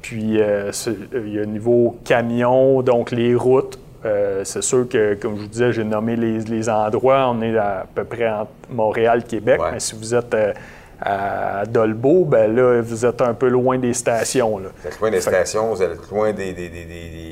puis 0.01 0.21
il 0.21 0.35
y 0.35 0.41
a 0.41 0.71
le 1.13 1.45
niveau 1.45 1.97
camion, 2.03 2.81
donc 2.81 3.11
les 3.11 3.33
routes. 3.33 3.79
Euh, 4.03 4.41
c'est 4.43 4.63
sûr 4.63 4.87
que, 4.89 5.13
comme 5.15 5.35
je 5.35 5.41
vous 5.41 5.47
disais, 5.47 5.73
j'ai 5.73 5.83
nommé 5.83 6.15
les, 6.15 6.69
endroits. 6.69 7.29
On 7.29 7.41
est 7.41 7.57
à, 7.57 7.85
peu 7.93 8.03
près 8.03 8.29
entre 8.29 8.51
Montréal, 8.69 9.23
Québec. 9.23 9.59
Mais 9.71 9.79
si 9.79 9.95
vous 9.95 10.15
êtes 10.15 10.33
euh, 10.33 10.53
à 10.99 11.65
Dolbeau, 11.65 12.25
ben 12.25 12.53
là, 12.55 12.81
vous 12.81 13.05
êtes 13.05 13.21
un 13.21 13.33
peu 13.33 13.47
loin 13.47 13.77
des 13.77 13.93
stations. 13.93 14.57
Là. 14.57 14.69
Vous 14.81 14.87
êtes 14.87 14.99
loin 14.99 15.11
des 15.11 15.21
stations, 15.21 15.73
vous 15.73 15.83
êtes 15.83 16.09
loin 16.09 16.33
des, 16.33 16.55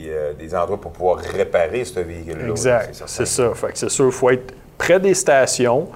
euh, 0.09 0.33
des, 0.33 0.55
endroits 0.55 0.79
pour 0.79 0.91
pouvoir 0.91 1.17
réparer 1.17 1.83
ce 1.85 1.99
véhicule-là. 1.99 2.49
Exact, 2.49 3.03
c'est 3.05 3.25
ça. 3.25 3.51
Fait 3.55 3.71
c'est 3.73 3.89
sûr, 3.89 4.05
il 4.05 4.11
faut 4.11 4.29
être 4.29 4.53
près 4.77 4.99
des 4.99 5.15
stations. 5.15 5.87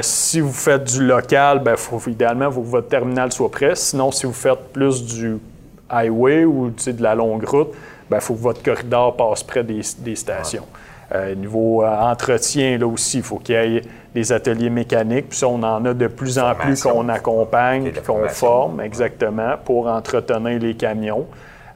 si 0.00 0.40
vous 0.40 0.52
faites 0.52 0.84
du 0.84 1.06
local, 1.06 1.58
ben, 1.58 1.76
faut, 1.76 2.00
idéalement, 2.08 2.46
il 2.46 2.54
faut 2.54 2.62
que 2.62 2.68
votre 2.68 2.88
terminal 2.88 3.32
soit 3.32 3.50
prêt. 3.50 3.74
Sinon, 3.74 4.10
si 4.10 4.24
vous 4.24 4.32
faites 4.32 4.72
plus 4.72 5.04
du 5.04 5.36
highway 5.90 6.44
ou 6.44 6.70
de 6.70 7.02
la 7.02 7.14
longue 7.14 7.44
route, 7.44 7.72
il 8.06 8.10
ben, 8.10 8.20
faut 8.20 8.34
que 8.34 8.40
votre 8.40 8.62
corridor 8.62 9.16
passe 9.16 9.42
près 9.42 9.64
des, 9.64 9.82
stations. 10.14 10.66
Euh, 11.12 11.34
niveau 11.34 11.82
euh, 11.82 11.88
entretien, 11.88 12.78
là 12.78 12.86
aussi, 12.86 13.18
il 13.18 13.22
faut 13.22 13.38
qu'il 13.38 13.54
y 13.54 13.58
ait 13.58 13.82
des 14.14 14.32
ateliers 14.32 14.70
mécaniques. 14.70 15.30
Puis 15.30 15.38
ça, 15.38 15.48
on 15.48 15.62
en 15.62 15.84
a 15.84 15.92
de 15.92 16.06
plus 16.06 16.38
en 16.38 16.54
plus 16.54 16.82
qu'on 16.82 17.08
accompagne, 17.08 17.92
qu'on 18.06 18.28
forme, 18.28 18.80
exactement, 18.80 19.56
pour 19.64 19.88
entretenir 19.88 20.60
les 20.60 20.76
camions. 20.76 21.26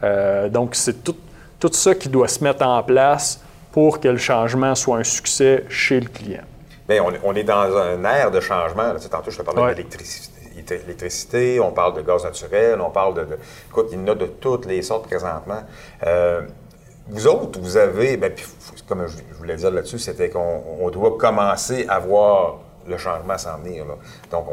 Euh, 0.05 0.49
donc, 0.49 0.77
c'est 0.77 1.03
tout, 1.03 1.17
tout 1.59 1.73
ça 1.73 1.97
qui 1.97 2.09
doit 2.09 2.29
se 2.29 2.45
mettre 2.45 2.65
en 2.65 2.83
place 2.83 3.41
pour 3.73 3.99
que 3.99 4.09
le 4.09 4.19
changement 4.19 4.75
soit 4.77 4.99
un 4.99 5.05
succès 5.05 5.65
chez 5.69 5.99
le 5.99 6.09
client. 6.09 6.43
Bien, 6.89 7.05
on, 7.25 7.35
est 7.35 7.45
dans 7.45 7.77
un 7.77 8.05
air 8.05 8.31
de 8.31 8.41
changement. 8.41 8.99
Sais, 8.99 9.09
tantôt, 9.09 9.31
je 9.31 9.39
te 9.39 9.43
parlais 9.43 9.75
d'électricité 9.75 10.40
l'électricité, 10.79 11.61
on 11.61 11.73
parle 11.73 11.95
de 11.95 12.03
gaz 12.03 12.25
naturel, 12.25 12.81
on 12.81 12.91
parle 12.91 13.15
de, 13.15 13.27
écoute, 13.69 13.89
il 13.93 13.99
y 13.99 14.03
en 14.03 14.09
a 14.09 14.15
de 14.15 14.27
toutes 14.27 14.67
les 14.67 14.83
sortes 14.83 15.07
présentement. 15.07 15.63
Euh, 16.07 16.43
vous 17.09 17.27
autres, 17.27 17.61
vous 17.61 17.77
avez, 17.77 18.17
bien, 18.17 18.31
puis, 18.31 18.47
comme 18.89 19.07
je, 19.07 19.17
voulais 19.37 19.57
dire 19.57 19.71
là-dessus, 19.71 19.99
c'était 19.99 20.31
qu'on 20.31 20.89
doit 20.91 21.17
commencer 21.19 21.87
à 21.89 21.99
voir 21.99 22.59
le 22.87 22.97
changement 22.97 23.37
s'en 23.37 23.59
venir. 23.59 23.85
Donc, 24.31 24.47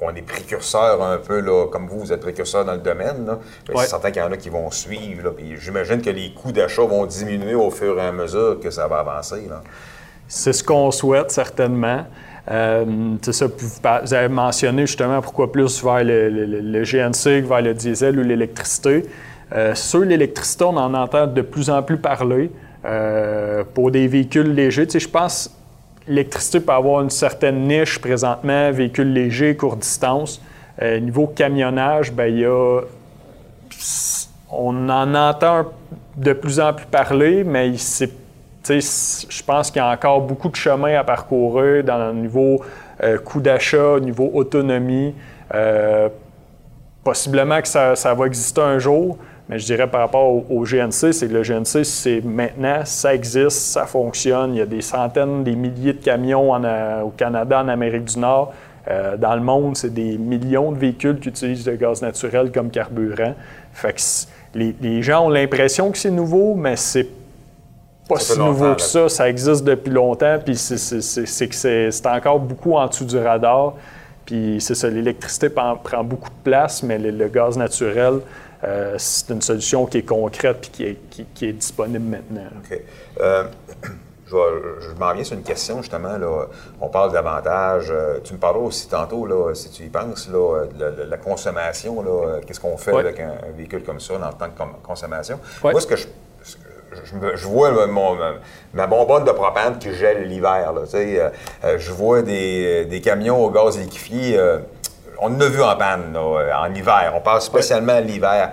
on, 0.00 0.14
est 0.14 0.22
précurseur 0.22 1.02
un 1.02 1.18
peu, 1.18 1.40
là, 1.40 1.66
comme 1.66 1.86
vous, 1.86 2.00
vous 2.00 2.12
êtes 2.12 2.20
précurseur 2.20 2.64
dans 2.64 2.72
le 2.72 2.78
domaine. 2.78 3.26
Là. 3.26 3.38
C'est 3.66 3.88
certain 3.88 4.10
qu'il 4.10 4.22
y 4.22 4.24
en 4.24 4.32
a 4.32 4.36
qui 4.36 4.48
vont 4.48 4.70
suivre. 4.70 5.34
J'imagine 5.58 6.00
que 6.00 6.10
les 6.10 6.32
coûts 6.32 6.52
d'achat 6.52 6.82
vont 6.82 7.06
diminuer 7.06 7.54
au 7.54 7.70
fur 7.70 7.98
et 7.98 8.06
à 8.06 8.12
mesure 8.12 8.58
que 8.60 8.70
ça 8.70 8.86
va 8.86 9.00
avancer. 9.00 9.48
C'est 10.28 10.52
ce 10.52 10.64
qu'on 10.64 10.90
souhaite, 10.90 11.30
certainement. 11.30 12.06
Euh, 12.50 13.16
ça, 13.22 13.46
vous 13.46 14.14
avez 14.14 14.28
mentionné 14.28 14.86
justement 14.86 15.20
pourquoi 15.20 15.50
plus 15.50 15.82
vers 15.82 16.04
le, 16.04 16.82
GNC 16.84 17.42
que 17.42 17.48
vers 17.48 17.62
le 17.62 17.74
diesel 17.74 18.18
ou 18.18 18.22
l'électricité. 18.22 19.04
Euh, 19.52 19.74
sur 19.74 20.00
l'électricité, 20.00 20.64
on 20.64 20.76
en 20.76 20.94
entend 20.94 21.26
de 21.26 21.42
plus 21.42 21.70
en 21.70 21.82
plus 21.82 21.98
parler. 21.98 22.50
Euh, 22.84 23.64
pour 23.74 23.90
des 23.90 24.06
véhicules 24.06 24.54
légers, 24.54 24.86
je 24.88 25.08
pense 25.08 25.48
que 26.04 26.10
l'électricité 26.10 26.60
peut 26.60 26.72
avoir 26.72 27.02
une 27.02 27.10
certaine 27.10 27.66
niche 27.66 27.98
présentement, 27.98 28.70
véhicules 28.70 29.12
légers, 29.12 29.56
courte 29.56 29.80
distance. 29.80 30.40
niveau 31.00 31.26
camionnage, 31.26 32.12
ben, 32.12 32.32
y 32.32 32.44
a, 32.44 32.80
on 34.50 34.88
en 34.88 35.14
entend 35.14 35.66
de 36.16 36.32
plus 36.32 36.60
en 36.60 36.72
plus 36.72 36.86
parler, 36.86 37.42
mais 37.42 37.76
c'est 37.76 38.12
je 38.74 39.42
pense 39.42 39.70
qu'il 39.70 39.80
y 39.80 39.84
a 39.84 39.90
encore 39.90 40.20
beaucoup 40.20 40.48
de 40.48 40.56
chemin 40.56 40.98
à 40.98 41.04
parcourir 41.04 41.84
dans 41.84 41.98
le 42.08 42.12
niveau 42.14 42.60
euh, 43.02 43.18
coût 43.18 43.40
d'achat, 43.40 44.00
niveau 44.00 44.30
autonomie. 44.32 45.14
Euh, 45.54 46.08
possiblement 47.04 47.60
que 47.60 47.68
ça, 47.68 48.14
va 48.14 48.26
exister 48.26 48.60
un 48.60 48.78
jour, 48.78 49.16
mais 49.48 49.60
je 49.60 49.66
dirais 49.66 49.88
par 49.88 50.00
rapport 50.00 50.50
au, 50.50 50.64
GNC, 50.64 51.12
c'est 51.12 51.28
que 51.28 51.34
le 51.34 51.42
GNC, 51.42 51.84
c'est 51.84 52.20
maintenant, 52.24 52.80
ça 52.84 53.14
existe, 53.14 53.50
ça 53.50 53.86
fonctionne. 53.86 54.54
Il 54.54 54.58
y 54.58 54.62
a 54.62 54.66
des 54.66 54.80
centaines, 54.80 55.44
des 55.44 55.54
milliers 55.54 55.92
de 55.92 56.02
camions 56.02 56.52
au 56.52 57.10
Canada, 57.10 57.62
en 57.62 57.68
Amérique 57.68 58.04
du 58.04 58.18
Nord. 58.18 58.52
Euh, 58.88 59.16
dans 59.16 59.34
le 59.34 59.40
monde, 59.40 59.76
c'est 59.76 59.92
des 59.92 60.16
millions 60.16 60.72
de 60.72 60.78
véhicules 60.78 61.18
qui 61.18 61.28
utilisent 61.28 61.66
le 61.66 61.76
gaz 61.76 62.02
naturel 62.02 62.50
comme 62.50 62.70
carburant. 62.70 63.34
Les, 64.54 64.74
les 64.80 65.02
gens 65.02 65.26
ont 65.26 65.28
l'impression 65.28 65.90
que 65.90 65.98
c'est 65.98 66.10
nouveau, 66.10 66.54
mais 66.54 66.76
c'est 66.76 67.08
pas 68.08 68.18
si 68.18 68.38
nouveau 68.38 68.74
que 68.74 68.82
ça. 68.82 69.08
Ça 69.08 69.28
existe 69.28 69.64
depuis 69.64 69.90
longtemps, 69.90 70.38
puis 70.44 70.56
c'est 70.56 71.48
que 71.48 71.54
c'est 71.54 72.06
encore 72.06 72.38
beaucoup 72.40 72.74
en 72.74 72.86
dessous 72.86 73.04
du 73.04 73.18
radar. 73.18 73.74
Puis 74.24 74.58
c'est 74.60 74.74
ça, 74.74 74.88
l'électricité 74.88 75.48
prend, 75.48 76.04
beaucoup 76.04 76.28
de 76.28 76.42
place, 76.42 76.82
mais 76.82 76.98
le, 76.98 77.28
gaz 77.28 77.56
naturel, 77.56 78.20
euh, 78.64 78.96
c'est 78.98 79.32
une 79.32 79.42
solution 79.42 79.86
qui 79.86 79.98
est 79.98 80.02
concrète 80.02 80.70
et 80.80 80.98
qui 81.10 81.46
est, 81.46 81.52
disponible 81.52 82.04
maintenant. 82.04 82.48
OK. 82.58 82.80
Euh, 83.20 83.44
je, 84.26 84.98
m'en 84.98 85.12
viens 85.14 85.22
sur 85.22 85.36
une 85.36 85.44
question, 85.44 85.80
justement. 85.80 86.18
Là. 86.18 86.46
On 86.80 86.88
parle 86.88 87.12
d'avantages. 87.12 87.88
Euh, 87.88 88.18
tu 88.24 88.34
me 88.34 88.38
parlais 88.38 88.58
aussi 88.58 88.88
tantôt, 88.88 89.26
là, 89.26 89.54
si 89.54 89.70
tu 89.70 89.84
y 89.84 89.88
penses, 89.88 90.28
là, 90.28 90.64
de, 90.76 91.04
la, 91.04 91.16
consommation. 91.18 92.04
Qu'est-ce 92.44 92.60
qu'on 92.60 92.76
fait 92.76 92.96
avec 92.96 93.20
un, 93.20 93.36
véhicule 93.56 93.84
comme 93.84 94.00
ça 94.00 94.14
en 94.14 94.32
tant 94.32 94.48
que 94.48 94.62
consommation? 94.84 95.38
Moi, 95.62 95.80
ce 95.80 95.86
que 95.86 95.94
je 95.94 96.08
je, 97.34 97.46
vois 97.46 97.70
ma, 98.74 98.86
bonbonne 98.86 99.24
de 99.24 99.30
propane 99.30 99.78
qui 99.78 99.92
gèle 99.94 100.26
l'hiver. 100.28 100.72
Euh, 100.94 101.30
euh, 101.64 101.78
je 101.78 101.92
vois 101.92 102.22
des, 102.22 103.00
camions 103.02 103.44
au 103.44 103.50
gaz 103.50 103.78
liquéfié. 103.78 104.38
Euh, 104.38 104.58
on 105.18 105.34
en 105.34 105.40
a 105.40 105.48
vu 105.48 105.62
en 105.62 105.76
panne 105.76 106.14
en 106.16 106.74
hiver. 106.74 107.12
On 107.16 107.20
parle 107.20 107.40
spécialement 107.40 107.94
à 107.94 108.00
l'hiver. 108.02 108.52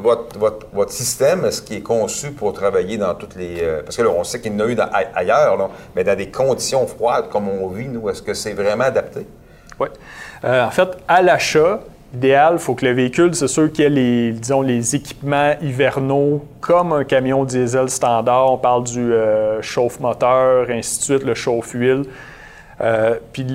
votre, 0.00 0.38
votre, 0.72 0.92
système, 0.92 1.44
est-ce 1.44 1.62
qu'il 1.62 1.78
est 1.78 1.82
conçu 1.82 2.30
pour 2.30 2.52
travailler 2.52 2.96
dans 2.96 3.14
toutes 3.14 3.34
les... 3.34 3.60
parce 3.84 3.96
que 3.96 4.02
là, 4.02 4.10
on 4.10 4.22
sait 4.22 4.40
qu'il 4.40 4.52
y 4.52 4.54
en 4.54 4.60
a 4.60 4.68
eu 4.68 4.76
ailleurs, 5.16 5.70
mais 5.96 6.04
dans 6.04 6.16
des 6.16 6.30
conditions 6.30 6.86
froides 6.86 7.28
comme 7.28 7.48
on 7.48 7.66
vit, 7.68 7.88
nous, 7.88 8.08
est-ce 8.08 8.22
que 8.22 8.34
c'est 8.34 8.52
vraiment 8.52 8.84
adapté? 8.84 9.26
Oui. 9.80 9.88
en 10.44 10.70
fait, 10.70 10.90
à 11.08 11.22
l'achat, 11.22 11.80
idéal, 12.14 12.54
il 12.54 12.58
faut 12.58 12.74
que 12.74 12.84
le 12.84 12.92
véhicule, 12.92 13.34
c'est 13.34 13.48
sûr 13.48 13.70
qu'il 13.70 13.84
y 13.84 13.86
ait 13.86 13.90
les, 13.90 14.32
disons, 14.32 14.62
les 14.62 14.94
équipements 14.94 15.54
hivernaux 15.60 16.44
comme 16.60 16.92
un 16.92 17.04
camion 17.04 17.44
diesel 17.44 17.88
standard. 17.90 18.52
On 18.52 18.58
parle 18.58 18.84
du 18.84 19.12
euh, 19.12 19.60
chauffe-moteur, 19.60 20.66
ainsi 20.70 20.98
de 20.98 21.04
suite, 21.04 21.24
le 21.24 21.34
chauffe-huile. 21.34 22.04
Euh, 22.80 23.16
puis 23.32 23.46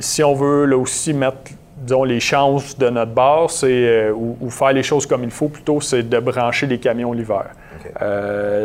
si 0.00 0.22
on 0.22 0.34
veut 0.34 0.66
là 0.66 0.76
aussi 0.76 1.12
mettre 1.12 1.38
disons, 1.76 2.04
les 2.04 2.20
chances 2.20 2.78
de 2.78 2.88
notre 2.90 3.12
bord, 3.12 3.50
c'est, 3.50 3.68
euh, 3.68 4.12
ou, 4.12 4.50
faire 4.50 4.72
les 4.72 4.84
choses 4.84 5.06
comme 5.06 5.24
il 5.24 5.30
faut 5.30 5.48
plutôt, 5.48 5.80
c'est 5.80 6.08
de 6.08 6.18
brancher 6.18 6.66
les 6.66 6.78
camions 6.78 7.12
l'hiver. 7.12 7.46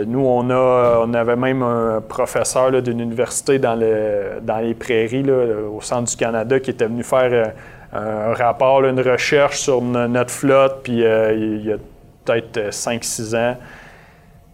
nous, 0.05 0.25
on, 0.25 0.49
a, 0.51 1.03
on 1.03 1.13
avait 1.13 1.35
même 1.35 1.63
un 1.63 2.01
professeur 2.01 2.81
d'une 2.81 2.99
université 2.99 3.57
dans, 3.57 3.75
le, 3.75 4.39
dans 4.41 4.59
les 4.59 4.73
prairies, 4.73 5.25
au 5.29 5.81
centre 5.81 6.09
du 6.11 6.15
Canada, 6.15 6.59
qui 6.59 6.71
était 6.71 6.85
venu 6.85 7.03
faire 7.03 7.53
un 7.97 8.33
rapport, 8.33 8.83
une 8.85 8.99
recherche 8.99 9.59
sur 9.59 9.81
notre 9.81 10.31
flotte, 10.31 10.81
puis 10.83 11.03
euh, 11.03 11.33
il 11.33 11.65
y 11.65 11.71
a 11.71 11.77
peut-être 12.25 12.69
5-6 12.69 13.33
euh, 13.33 13.51
ans. 13.51 13.57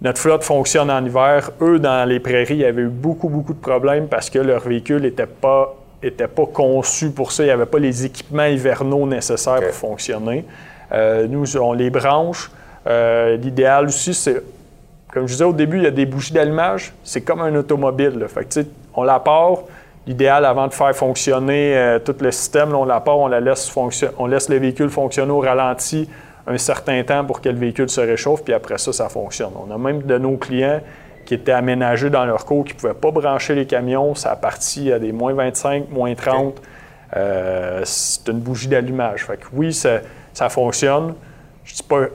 Notre 0.02 0.20
flotte 0.20 0.44
fonctionne 0.44 0.92
en 0.92 1.04
hiver. 1.04 1.52
Eux, 1.62 1.80
dans 1.80 2.08
les 2.08 2.20
prairies, 2.20 2.56
il 2.56 2.62
y 2.62 2.66
avait 2.66 2.82
eu 2.82 2.90
beaucoup, 2.90 3.30
beaucoup 3.30 3.54
de 3.54 3.60
problèmes 3.60 4.08
parce 4.08 4.30
que 4.30 4.40
leur 4.40 4.62
véhicule 4.62 5.02
n'était 5.02 5.28
pas, 5.28 5.76
était 6.02 6.28
pas 6.28 6.46
conçu 6.46 7.12
pour 7.12 7.32
ça. 7.32 7.44
Il 7.44 7.48
n'y 7.48 7.52
avait 7.52 7.66
pas 7.66 7.80
les 7.80 8.06
équipements 8.06 8.46
hivernaux 8.46 9.08
nécessaires 9.08 9.62
pour 9.62 9.74
fonctionner. 9.74 10.46
Euh, 10.92 11.28
nous, 11.28 11.58
on 11.58 11.74
les 11.74 11.90
branche. 11.90 12.52
L'idéal 12.86 13.86
aussi, 13.86 14.14
c'est, 14.14 14.44
comme 15.14 15.26
je 15.26 15.34
disais 15.34 15.46
au 15.46 15.54
début, 15.54 15.78
il 15.78 15.84
y 15.84 15.88
a 15.88 15.92
des 15.92 16.06
bougies 16.06 16.34
d'allumage. 16.34 16.94
C'est 17.04 17.22
comme 17.22 17.40
un 17.40 17.56
automobile. 17.56 18.26
Fait 18.28 18.60
on 18.94 19.04
la 19.04 19.20
part, 19.20 19.60
L'idéal, 20.06 20.46
avant 20.46 20.68
de 20.68 20.74
faire 20.74 20.94
fonctionner 20.96 21.78
euh, 21.78 22.00
tout 22.00 22.16
le 22.20 22.32
système, 22.32 22.74
on 22.76 22.84
la 22.84 23.00
part, 23.00 23.20
on, 23.20 23.28
la 23.28 23.39
laisse 23.39 23.74
on 24.18 24.26
laisse 24.26 24.50
le 24.50 24.58
véhicule 24.58 24.89
fonctionner 24.89 25.32
au 25.32 25.39
ralenti 25.39 26.10
un 26.46 26.58
certain 26.58 27.02
temps 27.04 27.24
pour 27.24 27.42
que 27.42 27.48
le 27.48 27.58
véhicule 27.58 27.89
se 27.89 28.02
réchauffe, 28.02 28.44
puis 28.44 28.54
après 28.54 28.78
ça, 28.78 28.92
ça 28.92 29.08
fonctionne. 29.08 29.54
On 29.56 29.74
a 29.74 29.78
même 29.78 30.02
de 30.02 30.18
nos 30.18 30.36
clients 30.36 30.82
qui 31.26 31.36
étaient 31.36 31.54
aménagés 31.54 32.10
dans 32.10 32.26
leur 32.26 32.46
cours, 32.46 32.66
qui 32.66 32.74
ne 32.74 32.80
pouvaient 32.80 32.94
pas 32.94 33.12
brancher 33.12 33.56
les 33.56 33.66
camions. 33.66 34.13
Ça 34.13 34.32
a 34.32 34.36
parti 34.36 34.92
à 34.92 35.00
des 35.00 35.13
moins 35.13 35.34
25, 35.34 35.89
moins 35.89 36.13
30. 36.13 36.62
Euh, 37.16 37.82
c'est 37.86 38.28
une 38.28 38.39
bougie 38.39 38.68
d'allumage. 38.68 39.26
Fait 39.26 39.38
que 39.38 39.46
oui, 39.54 39.74
ça, 39.74 40.00
ça 40.34 40.50
fonctionne. 40.50 41.13
Je 41.63 41.76
dis 41.76 41.84
pas 41.84 42.08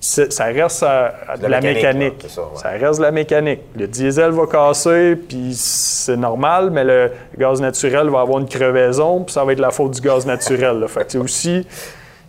ça 0.00 0.44
reste 0.46 0.82
de 0.82 1.46
la, 1.46 1.60
mécanique. 1.60 2.26
ça, 2.28 2.68
reste 2.70 2.98
de 2.98 3.04
la 3.04 3.10
mécanique. 3.10 3.60
Le 3.76 3.86
diesel 3.86 4.30
va 4.30 4.46
casser, 4.46 5.14
puis 5.16 5.52
c'est 5.54 6.16
normal, 6.16 6.70
mais 6.70 6.84
le 6.84 7.10
gaz 7.36 7.60
naturel 7.60 8.08
va 8.08 8.20
avoir 8.20 8.38
une 8.38 8.48
crevaison, 8.48 9.24
puis 9.24 9.34
ça 9.34 9.44
va 9.44 9.52
être 9.52 9.60
la 9.60 9.70
faute 9.70 9.92
du 9.92 10.00
gaz 10.00 10.24
naturel. 10.26 10.86
Fait 10.88 11.14
aussi, 11.16 11.66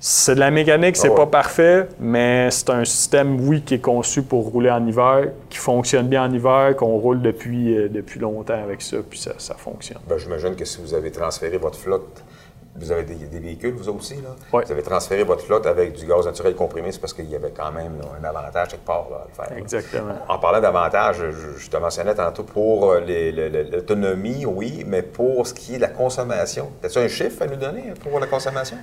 c'est 0.03 0.35
de 0.35 0.39
la 0.39 0.51
mécanique, 0.51 0.97
c'est 0.97 1.11
ah 1.11 1.15
pas 1.15 1.27
parfait, 1.27 1.87
mais 1.99 2.49
c'est 2.51 2.71
un 2.71 2.83
système, 2.83 3.47
oui, 3.47 3.61
qui 3.61 3.75
est 3.75 3.79
conçu 3.79 4.23
pour 4.23 4.49
rouler 4.49 4.71
en 4.71 4.85
hiver, 4.85 5.27
qui 5.47 5.59
fonctionne 5.59 6.07
bien 6.07 6.25
en 6.25 6.33
hiver, 6.33 6.75
qu'on 6.75 6.97
roule 6.97 7.21
depuis, 7.21 7.77
euh, 7.77 7.87
depuis 7.87 8.19
longtemps 8.19 8.61
avec 8.61 8.81
ça, 8.81 8.97
puis 9.07 9.19
ça, 9.19 9.33
ça 9.37 9.53
fonctionne. 9.53 9.99
Ben, 10.09 10.17
j'imagine 10.17 10.55
que 10.55 10.65
si 10.65 10.81
vous 10.81 10.95
avez 10.95 11.11
transféré 11.11 11.57
votre 11.57 11.77
flotte 11.77 12.23
vous 12.75 12.91
avez 12.91 13.03
des, 13.03 13.39
véhicules, 13.39 13.73
vous 13.73 13.89
aussi, 13.89 14.15
là. 14.15 14.29
Vous 14.51 14.71
avez 14.71 14.81
transféré 14.81 15.23
votre 15.23 15.43
flotte 15.43 15.65
avec 15.65 15.93
du 15.93 16.05
gaz 16.05 16.25
naturel 16.25 16.55
comprimé, 16.55 16.91
c'est 16.91 17.01
parce 17.01 17.13
qu'il 17.13 17.29
y 17.29 17.35
avait 17.35 17.51
quand 17.51 17.71
même 17.71 17.99
un 18.19 18.23
avantage 18.23 18.69
quelque 18.69 18.85
part 18.85 19.07
à 19.11 19.27
le 19.27 19.33
faire. 19.33 19.57
Exactement. 19.57 20.13
En 20.29 20.39
parlant 20.39 20.61
d'avantage, 20.61 21.17
je, 21.57 21.69
te 21.69 21.77
mentionnais 21.77 22.15
tantôt 22.15 22.43
pour 22.43 22.91
euh, 22.91 23.01
l'autonomie, 23.71 24.45
oui, 24.45 24.85
mais 24.87 25.01
pour 25.01 25.45
ce 25.45 25.53
qui 25.53 25.73
est 25.73 25.77
de 25.77 25.81
la 25.81 25.89
consommation. 25.89 26.71
As-tu 26.83 26.99
un 26.99 27.07
chiffre 27.07 27.41
à 27.41 27.47
nous 27.47 27.57
donner 27.57 27.93
pour 28.01 28.19
la 28.19 28.27
consommation? 28.27 28.77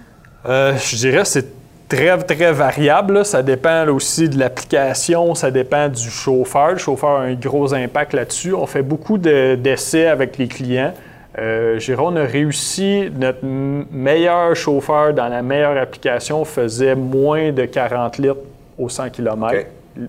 Euh, 0.47 0.77
je 0.77 0.97
dirais 0.97 1.23
que 1.23 1.29
c'est 1.29 1.49
très, 1.89 2.17
très 2.19 2.53
variable. 2.53 3.25
Ça 3.25 3.43
dépend 3.43 3.87
aussi 3.89 4.29
de 4.29 4.39
l'application, 4.39 5.35
ça 5.35 5.51
dépend 5.51 5.89
du 5.89 6.11
chauffeur. 6.11 6.73
Le 6.73 6.79
chauffeur 6.79 7.11
a 7.11 7.23
un 7.23 7.35
gros 7.35 7.73
impact 7.73 8.13
là-dessus. 8.13 8.53
On 8.53 8.67
fait 8.67 8.83
beaucoup 8.83 9.19
d'essais 9.19 10.07
avec 10.07 10.37
les 10.37 10.47
clients. 10.49 10.93
Euh, 11.39 11.79
Jérôme 11.79 12.17
a 12.17 12.25
réussi, 12.25 13.11
notre 13.17 13.45
meilleur 13.45 14.57
chauffeur 14.57 15.15
dans 15.15 15.29
la 15.29 15.43
meilleure 15.43 15.77
application 15.77 16.45
faisait 16.45 16.97
moins 16.97 17.53
de 17.53 17.65
40 17.65 18.19
litres 18.19 18.37
au 18.77 18.89
100 18.89 19.11
km. 19.11 19.67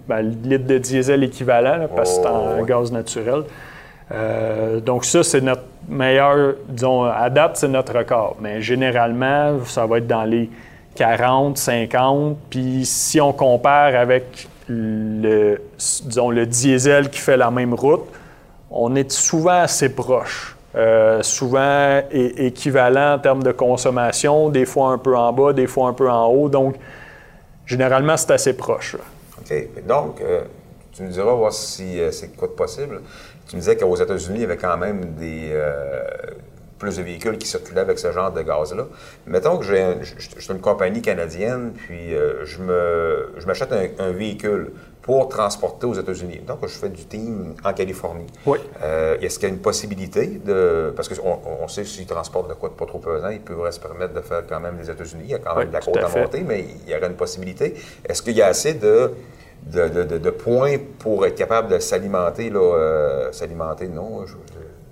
Ben, 0.08 0.22
litre 0.22 0.66
de 0.66 0.78
diesel 0.78 1.24
équivalent, 1.24 1.88
parce 1.96 2.18
que 2.18 2.24
c'est 2.24 2.30
en 2.30 2.60
oh, 2.60 2.66
gaz 2.66 2.92
naturel. 2.92 3.44
Euh, 4.12 4.80
donc 4.80 5.06
ça, 5.06 5.24
c'est 5.24 5.42
notre 5.42 5.64
meilleur, 5.88 6.56
disons, 6.68 7.04
à 7.04 7.30
date, 7.30 7.58
c'est 7.58 7.68
notre 7.68 7.98
record. 7.98 8.38
Mais 8.40 8.62
généralement, 8.62 9.64
ça 9.66 9.86
va 9.86 9.98
être 9.98 10.08
dans 10.08 10.26
les 10.26 10.50
40, 10.96 11.58
50. 11.58 12.38
Puis 12.50 12.86
si 12.86 13.22
on 13.22 13.34
compare 13.34 13.96
avec 13.96 14.48
le, 14.68 15.62
disons, 15.78 16.30
le 16.30 16.46
diesel 16.46 17.10
qui 17.10 17.20
fait 17.20 17.38
la 17.38 17.50
même 17.50 17.74
route, 17.74 18.06
on 18.72 18.96
est 18.96 19.12
souvent 19.12 19.62
assez 19.62 19.90
proche. 19.90 20.56
Euh, 20.76 21.24
souvent 21.24 22.02
équivalent 22.12 23.16
en 23.16 23.20
termes 23.20 23.42
de 23.42 23.52
consommation, 23.52 24.50
des 24.50 24.66
fois 24.66 24.92
un 24.92 25.00
peu 25.00 25.18
en 25.18 25.34
bas, 25.34 25.52
des 25.52 25.66
fois 25.66 25.88
un 25.88 25.94
peu 25.94 26.10
en 26.10 26.28
haut. 26.28 26.48
Donc, 26.48 26.76
généralement, 27.66 28.16
c'est 28.18 28.32
assez 28.32 28.56
proche. 28.56 28.96
OK. 29.40 29.86
Donc, 29.88 30.22
euh, 30.22 30.44
tu 30.92 31.02
nous 31.02 31.10
diras 31.10 31.34
voir 31.34 31.54
si 31.54 32.00
euh, 32.00 32.12
c'est 32.12 32.36
quoi 32.36 32.48
de 32.48 32.54
possible. 32.54 33.02
Tu 33.48 33.56
me 33.56 33.62
disais 33.62 33.78
qu'aux 33.78 33.96
États-Unis, 33.96 34.38
il 34.38 34.42
y 34.42 34.46
avait 34.46 34.58
quand 34.58 34.78
même 34.78 35.16
des, 35.16 35.52
plus 36.80 36.98
de 36.98 37.04
véhicules 37.04 37.38
qui 37.38 37.48
circulaient 37.48 37.82
avec 37.82 38.00
ce 38.00 38.12
genre 38.12 38.32
de 38.32 38.42
gaz-là. 38.42 38.86
Mettons 39.28 39.58
que 39.58 39.66
j'ai, 39.66 39.98
je, 40.02 40.40
suis 40.40 40.52
une 40.52 40.62
compagnie 40.62 41.02
canadienne, 41.02 41.74
puis 41.76 42.12
je, 42.44 42.62
me, 42.62 43.34
je 43.38 43.46
m'achète 43.46 43.72
un 44.00 44.12
véhicule 44.12 44.72
pour 45.10 45.28
transporter 45.28 45.88
aux 45.88 45.96
États-Unis. 45.96 46.42
Donc, 46.46 46.60
je 46.62 46.68
fais 46.68 46.90
du 46.90 47.04
team 47.06 47.56
en 47.64 47.74
Californie. 47.74 48.28
Oui. 48.46 48.60
Euh, 48.84 49.18
est-ce 49.20 49.40
qu'il 49.40 49.48
y 49.48 49.52
a 49.52 49.56
une 49.56 49.62
possibilité 49.62 50.28
de. 50.28 50.94
Parce 50.96 51.10
qu'on 51.10 51.40
on 51.62 51.68
sait 51.68 51.82
que 51.82 51.88
s'ils 51.88 52.06
transportent 52.06 52.50
de 52.50 52.54
quoi 52.54 52.70
de 52.70 52.76
pas 52.76 52.86
trop 52.86 53.00
pesant, 53.00 53.30
ils 53.30 53.40
pourraient 53.40 53.72
se 53.72 53.80
permettre 53.80 54.14
de 54.14 54.22
faire 54.22 54.44
quand 54.48 54.60
même 54.60 54.78
les 54.78 54.88
États-Unis. 54.88 55.24
Il 55.24 55.32
y 55.32 55.34
a 55.34 55.40
quand 55.40 55.56
même 55.56 55.70
de 55.70 55.74
la 55.74 55.80
côte 55.80 55.98
à, 55.98 56.10
monter, 56.10 56.42
mais 56.42 56.64
il 56.86 56.92
y 56.92 56.96
aurait 56.96 57.08
une 57.08 57.16
possibilité. 57.16 57.74
Est-ce 58.08 58.22
qu'il 58.22 58.36
y 58.36 58.42
a 58.44 58.48
assez 58.48 58.76
de. 58.76 59.14
De, 59.62 60.30
points 60.30 60.78
pour 61.00 61.26
être 61.26 61.36
capable 61.36 61.68
de 61.68 61.80
s'alimenter, 61.80 62.50
là, 62.50 62.62
euh, 62.62 63.32
s'alimenter, 63.34 63.90
non, 63.90 64.26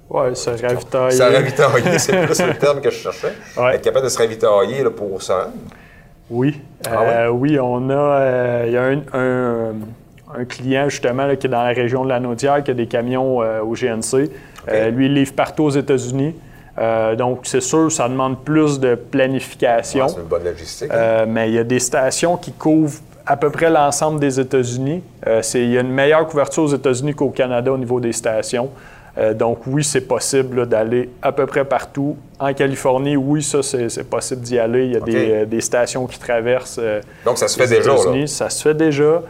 oui, 0.09 0.35
se 0.35 0.49
ravitailler. 0.49 1.11
Se 1.11 1.23
ravitailler, 1.23 1.99
c'est 1.99 2.25
plus 2.25 2.41
le 2.41 2.53
terme 2.59 2.81
que 2.81 2.89
je 2.89 2.97
cherchais. 2.97 3.33
Être 3.73 3.81
capable 3.81 4.05
de 4.05 4.09
se 4.09 4.17
ravitailler 4.17 4.83
là, 4.83 4.89
pour 4.89 5.21
ça. 5.21 5.51
Oui. 6.29 6.61
Ah 6.85 7.01
euh, 7.01 7.27
oui, 7.29 7.57
on 7.59 7.89
a. 7.89 8.65
Il 8.65 8.73
y 8.73 8.77
a 8.77 8.83
un 9.13 9.73
un 10.35 10.45
client 10.45 10.89
justement 10.89 11.35
qui 11.35 11.47
est 11.47 11.49
dans 11.49 11.63
la 11.63 11.73
région 11.73 12.03
de 12.03 12.09
la 12.09 12.19
Naudière, 12.19 12.63
qui 12.63 12.71
a 12.71 12.73
des 12.73 12.87
camions 12.87 13.41
euh, 13.41 13.61
au 13.61 13.73
GNC. 13.73 14.29
Euh, 14.69 14.89
lui, 14.89 15.05
il 15.05 15.13
livre 15.13 15.33
partout 15.33 15.63
aux 15.63 15.69
États-Unis. 15.69 16.35
Euh, 16.77 17.15
donc, 17.15 17.41
c'est 17.43 17.61
sûr, 17.61 17.91
ça 17.91 18.07
demande 18.07 18.43
plus 18.43 18.79
de 18.79 18.95
planification. 18.95 20.07
c'est 20.07 20.19
une 20.19 20.27
bonne 20.27 20.43
logistique. 20.43 20.91
Hein. 20.91 21.25
mais 21.27 21.49
il 21.49 21.55
y 21.55 21.59
a 21.59 21.63
des 21.63 21.79
stations 21.79 22.37
qui 22.37 22.51
couvrent 22.51 22.99
à 23.25 23.35
peu 23.35 23.49
près 23.49 23.69
l'ensemble 23.69 24.19
des 24.19 24.39
États-Unis. 24.39 25.01
il 25.25 25.71
y 25.71 25.77
a 25.77 25.81
une 25.81 25.91
meilleure 25.91 26.27
couverture 26.27 26.63
aux 26.63 26.75
États-Unis 26.75 27.13
qu'au 27.13 27.29
Canada 27.29 27.71
au 27.71 27.77
niveau 27.77 27.99
des 27.99 28.13
stations. 28.13 28.69
Euh, 29.17 29.33
donc 29.33 29.65
oui, 29.65 29.83
c'est 29.83 30.01
possible 30.01 30.67
d'aller 30.67 31.09
à 31.21 31.31
peu 31.31 31.45
près 31.45 31.65
partout. 31.65 32.17
En 32.39 32.53
Californie, 32.53 33.15
oui, 33.15 33.41
ça, 33.41 33.63
c'est 33.63 34.07
possible 34.07 34.41
d'y 34.41 34.59
aller. 34.59 34.85
Il 34.85 34.91
y 34.91 34.95
a 34.95 34.99
euh, 34.99 35.45
des, 35.45 35.61
stations 35.61 36.05
qui 36.05 36.19
traversent. 36.19 36.79
Euh, 36.81 37.01
donc 37.25 37.39
ça 37.39 37.47
se 37.47 37.57
fait 37.57 37.67
déjà. 37.67 37.95
Là. 37.95 38.27
Ça 38.27 38.49
se 38.49 38.61
fait 38.61 38.75
déjà. 38.75 39.23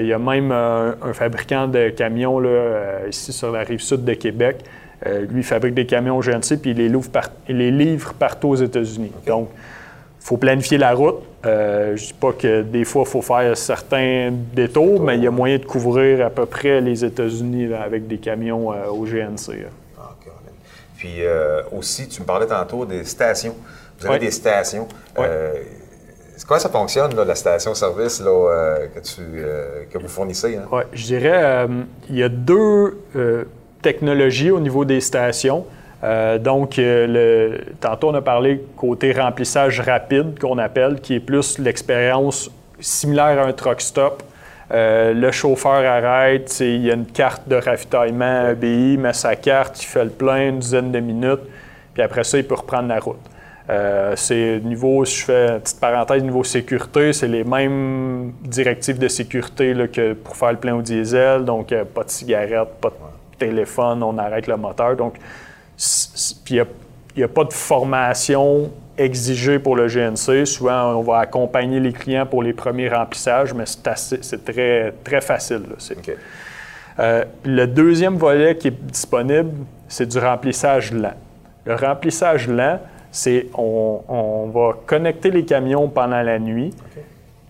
il 0.00 0.06
y 0.06 0.12
a 0.12 0.18
même 0.18 0.50
un, 0.50 1.12
fabricant 1.12 1.68
de 1.68 1.90
camions 1.90 2.40
là, 2.40 3.06
ici 3.08 3.32
sur 3.32 3.52
la 3.52 3.60
rive 3.60 3.80
sud 3.80 4.04
de 4.04 4.14
Québec. 4.14 4.64
lui, 5.06 5.40
il 5.40 5.44
fabrique 5.44 5.74
des 5.74 5.86
camions 5.86 6.20
GNC 6.20 6.60
puis 6.60 6.70
il 6.72 6.78
les, 6.78 6.88
livre, 6.88 7.08
les 7.48 7.70
livre 7.70 8.14
partout 8.14 8.48
aux 8.48 8.56
États-Unis. 8.56 9.12
Donc, 9.26 9.48
il 9.52 9.77
faut 10.28 10.36
planifier 10.36 10.76
la 10.76 10.92
route. 10.92 11.22
Euh, 11.46 11.96
je 11.96 12.02
ne 12.02 12.06
dis 12.08 12.12
pas 12.12 12.32
que 12.32 12.60
des 12.60 12.84
fois, 12.84 13.04
il 13.06 13.10
faut 13.10 13.22
faire 13.22 13.56
certains 13.56 14.30
détours, 14.30 15.00
mais 15.00 15.16
il 15.16 15.24
y 15.24 15.26
a 15.26 15.30
moyen 15.30 15.56
de 15.56 15.64
couvrir 15.64 16.26
à 16.26 16.28
peu 16.28 16.44
près 16.44 16.82
les 16.82 17.02
États-Unis 17.02 17.72
avec 17.72 18.06
des 18.06 18.18
camions 18.18 18.70
euh, 18.70 18.88
au 18.88 19.06
GNC. 19.06 19.64
Ah, 19.98 20.14
Puis 20.98 21.24
euh, 21.24 21.62
aussi, 21.72 22.08
tu 22.08 22.20
me 22.20 22.26
parlais 22.26 22.46
tantôt 22.46 22.84
des 22.84 23.04
stations. 23.04 23.56
Vous 23.98 24.06
avez 24.06 24.18
des 24.18 24.30
stations. 24.30 24.86
Comment 25.14 26.60
ça 26.60 26.68
fonctionne, 26.68 27.16
la 27.16 27.34
station-service 27.34 28.18
que, 28.18 29.84
que 29.90 29.98
vous 29.98 30.08
fournissez? 30.08 30.56
Hein? 30.56 30.66
Oui, 30.70 30.82
je 30.92 31.04
dirais 31.04 31.66
il 32.10 32.16
y 32.16 32.22
a 32.22 32.28
deux 32.28 32.98
technologies 33.80 34.50
au 34.50 34.60
niveau 34.60 34.84
des 34.84 35.00
stations. 35.00 35.64
Euh, 36.04 36.38
donc, 36.38 36.74
le, 36.76 37.58
tantôt, 37.80 38.10
on 38.10 38.14
a 38.14 38.22
parlé 38.22 38.64
côté 38.76 39.12
remplissage 39.12 39.80
rapide, 39.80 40.38
qu'on 40.38 40.58
appelle, 40.58 41.00
qui 41.00 41.14
est 41.14 41.20
plus 41.20 41.58
l'expérience 41.58 42.50
similaire 42.80 43.40
à 43.40 43.46
un 43.46 43.52
truck 43.52 43.80
stop. 43.80 44.22
le 44.70 45.30
chauffeur 45.32 45.84
arrête, 45.84 46.54
il 46.60 46.86
y 46.86 46.90
a 46.90 46.94
une 46.94 47.06
carte 47.06 47.48
de 47.48 47.56
ravitaillement 47.56 48.46
ABI, 48.50 48.96
met 48.96 49.12
sa 49.12 49.34
carte, 49.34 49.82
il 49.82 49.86
fait 49.86 50.04
le 50.04 50.10
plein 50.10 50.48
une 50.48 50.58
dizaine 50.60 50.92
de 50.92 51.00
minutes, 51.00 51.40
puis 51.94 52.02
après 52.02 52.22
ça, 52.22 52.38
il 52.38 52.46
peut 52.46 52.54
reprendre 52.54 52.88
la 52.88 53.00
route. 53.00 53.18
Euh, 53.70 54.14
c'est 54.16 54.60
niveau, 54.64 55.04
si 55.04 55.20
je 55.20 55.24
fais 55.26 55.48
une 55.48 55.60
petite 55.60 55.80
parenthèse, 55.80 56.22
niveau 56.22 56.42
sécurité, 56.42 57.12
c'est 57.12 57.28
les 57.28 57.44
mêmes 57.44 58.32
directives 58.42 58.98
de 58.98 59.08
sécurité 59.08 59.74
que 59.92 60.14
pour 60.14 60.36
faire 60.36 60.52
le 60.52 60.58
plein 60.58 60.74
au 60.74 60.82
diesel. 60.82 61.44
Donc, 61.44 61.72
euh, 61.72 61.84
pas 61.84 62.04
de 62.04 62.10
cigarette, 62.10 62.68
pas 62.80 62.88
de 62.88 63.38
téléphone, 63.38 64.02
on 64.02 64.16
arrête 64.16 64.46
le 64.46 64.56
moteur. 64.56 64.96
Donc, 64.96 65.16
puis 66.44 66.56
il 66.56 66.66
n'y 67.16 67.22
a, 67.22 67.28
pas 67.28 67.44
de 67.44 67.52
formation 67.52 68.70
exigée 68.96 69.58
pour 69.60 69.76
le 69.76 69.86
GNC. 69.86 70.44
Souvent, 70.44 70.96
on 70.96 71.02
va 71.02 71.18
accompagner 71.18 71.78
les 71.78 71.92
clients 71.92 72.26
pour 72.26 72.42
les 72.42 72.52
premiers 72.52 72.88
remplissages, 72.88 73.54
mais 73.54 73.64
c'est 73.66 74.44
très, 74.44 74.92
très 75.04 75.20
facile. 75.20 75.62
Euh, 76.98 77.24
le 77.44 77.66
deuxième 77.66 78.16
volet 78.16 78.56
qui 78.56 78.68
est 78.68 78.82
disponible, 78.82 79.52
c'est 79.88 80.06
du 80.06 80.18
remplissage 80.18 80.92
lent. 80.92 81.14
Le 81.64 81.76
remplissage 81.76 82.48
lent, 82.48 82.80
c'est 83.12 83.46
on, 83.54 84.50
va 84.52 84.74
connecter 84.84 85.30
les 85.30 85.44
camions 85.44 85.88
pendant 85.88 86.22
la 86.22 86.40
nuit, 86.40 86.74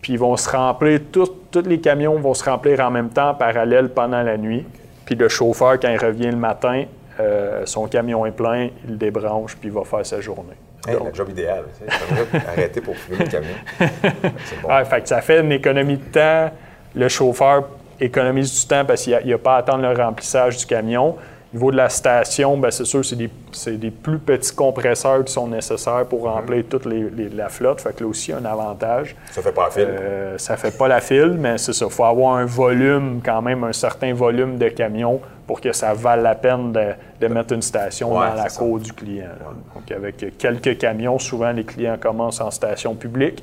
puis 0.02 0.12
ils 0.14 0.18
vont 0.18 0.36
se 0.36 0.50
remplir, 0.50 1.00
tous 1.10 1.30
les 1.64 1.80
camions 1.80 2.18
vont 2.18 2.34
se 2.34 2.44
remplir 2.44 2.80
en 2.80 2.90
même 2.90 3.08
temps, 3.08 3.34
parallèle 3.34 3.88
pendant 3.88 4.22
la 4.22 4.36
nuit. 4.36 4.66
Puis 5.06 5.14
le 5.14 5.28
chauffeur, 5.28 5.80
quand 5.80 5.88
il 5.88 5.98
revient 5.98 6.30
le 6.30 6.36
matin, 6.36 6.84
euh, 7.20 7.62
son 7.66 7.86
camion 7.86 8.24
est 8.26 8.32
plein, 8.32 8.70
il 8.86 8.96
débranche, 8.96 9.56
puis 9.56 9.68
il 9.68 9.72
va 9.74 9.84
faire 9.84 10.06
sa 10.06 10.20
journée. 10.20 10.54
Hey, 10.86 10.94
le 10.94 11.12
job 11.12 11.28
idéal, 11.30 11.64
arrêter 12.48 12.80
pour 12.80 12.96
fumer 12.96 13.18
le 13.18 13.26
camion. 13.26 14.84
fait 14.84 15.08
ça 15.08 15.20
fait 15.20 15.40
une 15.40 15.52
économie 15.52 15.96
de 15.96 16.04
temps. 16.04 16.50
Le 16.94 17.08
chauffeur 17.08 17.68
économise 18.00 18.60
du 18.60 18.66
temps 18.66 18.84
parce 18.84 19.02
qu'il 19.02 19.18
n'y 19.24 19.32
a, 19.32 19.36
a, 19.36 19.38
pas 19.38 19.56
à 19.56 19.58
attendre 19.58 19.82
le 19.82 19.92
remplissage 19.92 20.56
du 20.56 20.66
camion. 20.66 21.16
Au 21.52 21.56
niveau 21.56 21.70
de 21.70 21.76
la 21.76 21.88
station, 21.88 22.58
ben, 22.58 22.70
c'est 22.70 22.84
sûr, 22.84 23.02
c'est 23.02 23.16
des, 23.16 23.30
des, 23.78 23.90
plus 23.90 24.18
petits 24.18 24.54
compresseurs 24.54 25.24
qui 25.24 25.32
sont 25.32 25.48
nécessaires 25.48 26.04
pour 26.04 26.26
mhm. 26.26 26.32
remplir 26.32 26.64
toute 26.68 26.84
la 26.84 27.48
flotte. 27.48 27.80
Fait 27.80 27.94
que 27.96 28.04
là 28.04 28.10
aussi, 28.10 28.32
un 28.32 28.44
avantage. 28.44 29.16
Ça 29.30 29.40
fait 29.40 29.52
pas 29.52 29.64
la 29.64 29.70
file. 29.70 29.86
Euh, 29.88 30.38
ça 30.38 30.56
fait 30.58 30.76
pas 30.76 30.88
la 30.88 31.00
file, 31.00 31.36
mais 31.38 31.56
c'est 31.56 31.72
ça. 31.72 31.86
Il 31.86 31.90
faut 31.90 32.04
avoir 32.04 32.36
un 32.36 32.44
volume, 32.44 33.20
quand 33.24 33.40
même, 33.40 33.64
un 33.64 33.72
certain 33.72 34.12
volume 34.12 34.58
de 34.58 34.68
camions 34.68 35.20
pour 35.48 35.62
que 35.62 35.72
ça 35.72 35.94
vaille 35.94 36.22
la 36.22 36.34
peine 36.34 36.72
de, 36.72 37.26
mettre 37.26 37.54
une 37.54 37.62
station 37.62 38.10
dans 38.10 38.34
la 38.34 38.50
cour 38.50 38.78
du 38.78 38.92
client. 38.92 39.30
Donc, 39.74 39.90
avec 39.90 40.36
quelques 40.36 40.78
camions, 40.78 41.18
souvent, 41.18 41.50
les 41.52 41.64
clients 41.64 41.96
commencent 41.98 42.42
en 42.42 42.50
station 42.50 42.94
publique. 42.94 43.42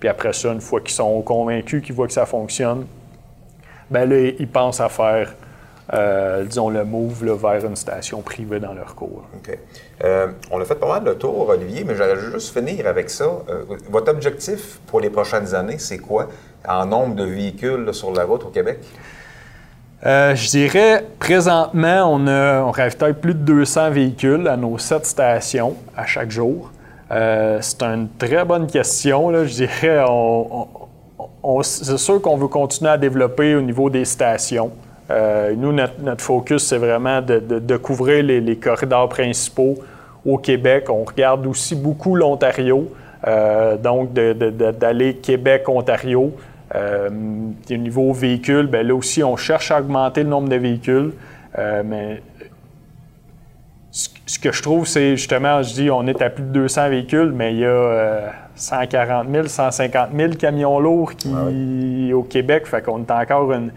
Puis 0.00 0.08
après 0.08 0.32
ça, 0.32 0.48
une 0.48 0.62
fois 0.62 0.80
qu'ils 0.80 0.94
sont 0.94 1.20
convaincus, 1.20 1.84
qu'ils 1.84 1.94
voient 1.94 2.06
que 2.06 2.14
ça 2.14 2.24
fonctionne, 2.26 2.86
ben 3.90 4.08
là, 4.08 4.32
ils 4.38 4.48
pensent 4.48 4.80
à 4.80 4.88
faire 4.88 5.34
euh, 5.92 6.44
disons, 6.44 6.70
le 6.70 6.84
move 6.84 7.22
vers 7.34 7.66
une 7.66 7.76
station 7.76 8.22
privée 8.22 8.58
dans 8.58 8.72
leur 8.72 8.94
cours. 8.94 9.24
OK. 9.36 9.58
Euh, 10.04 10.28
on 10.50 10.58
a 10.58 10.64
fait 10.64 10.76
pas 10.76 10.88
mal 10.88 11.04
de 11.04 11.12
tours, 11.12 11.50
Olivier, 11.50 11.84
mais 11.84 11.96
j'allais 11.96 12.18
juste 12.18 12.56
finir 12.56 12.86
avec 12.86 13.10
ça. 13.10 13.24
Euh, 13.24 13.64
votre 13.90 14.10
objectif 14.10 14.78
pour 14.86 15.00
les 15.00 15.10
prochaines 15.10 15.54
années, 15.54 15.78
c'est 15.78 15.98
quoi? 15.98 16.28
En 16.66 16.86
nombre 16.86 17.16
de 17.16 17.24
véhicules 17.24 17.92
sur 17.92 18.10
la 18.12 18.24
route 18.24 18.44
au 18.44 18.48
Québec? 18.48 18.78
Je 20.04 20.50
dirais, 20.50 21.04
présentement, 21.18 22.12
on, 22.12 22.26
a, 22.26 22.62
on 22.62 22.70
ravitaille 22.70 23.12
plus 23.14 23.34
de 23.34 23.40
200 23.40 23.90
véhicules 23.90 24.48
à 24.48 24.56
nos 24.56 24.78
sept 24.78 25.06
stations 25.06 25.76
à 25.96 26.06
chaque 26.06 26.30
jour. 26.30 26.72
c'est 27.10 27.82
une 27.82 28.08
très 28.18 28.44
bonne 28.44 28.66
question. 28.66 29.32
Je 29.44 29.52
dirais, 29.52 30.04
c'est 31.62 31.98
sûr 31.98 32.20
qu'on 32.20 32.36
veut 32.36 32.48
continuer 32.48 32.90
à 32.90 32.98
développer 32.98 33.54
au 33.54 33.62
niveau 33.62 33.90
des 33.90 34.04
stations. 34.04 34.72
Euh, 35.10 35.54
nous, 35.56 35.72
notre, 35.72 36.22
focus, 36.22 36.64
c'est 36.64 36.78
vraiment 36.78 37.20
de, 37.20 37.76
couvrir 37.76 38.22
les, 38.22 38.56
corridors 38.56 39.08
principaux 39.08 39.76
au 40.24 40.38
Québec. 40.38 40.86
On 40.88 41.04
regarde 41.04 41.46
aussi 41.46 41.74
beaucoup 41.74 42.14
l'Ontario, 42.14 42.90
euh, 43.26 43.76
donc 43.76 44.12
d'aller 44.12 45.14
Québec-Ontario. 45.14 46.32
Euh, 46.74 47.10
au 47.70 47.74
niveau 47.74 48.12
véhicules, 48.12 48.66
bien, 48.66 48.82
là 48.82 48.94
aussi, 48.94 49.22
on 49.22 49.36
cherche 49.36 49.70
à 49.70 49.80
augmenter 49.80 50.22
le 50.22 50.30
nombre 50.30 50.48
de 50.48 50.56
véhicules, 50.56 51.12
mais 51.84 52.22
ce 53.92 54.38
que 54.38 54.52
je 54.52 54.62
trouve, 54.62 54.86
c'est 54.86 55.16
justement, 55.16 55.62
je 55.62 55.74
dis, 55.74 55.90
on 55.90 56.06
est 56.06 56.22
à 56.22 56.30
plus 56.30 56.44
de 56.44 56.48
200 56.48 56.88
véhicules, 56.88 57.32
mais 57.34 57.52
il 57.52 57.60
y 57.60 57.66
a 57.66 58.32
140 58.54 59.28
000, 59.30 59.46
150 59.48 60.08
000 60.16 60.32
camions 60.34 60.78
lourds 60.80 61.14
qui, 61.14 61.30
ah 61.34 62.16
au 62.16 62.22
Québec. 62.22 62.66
Fait 62.66 62.82
qu'on 62.82 63.02
est 63.02 63.10
encore 63.10 63.52
une, 63.52 63.70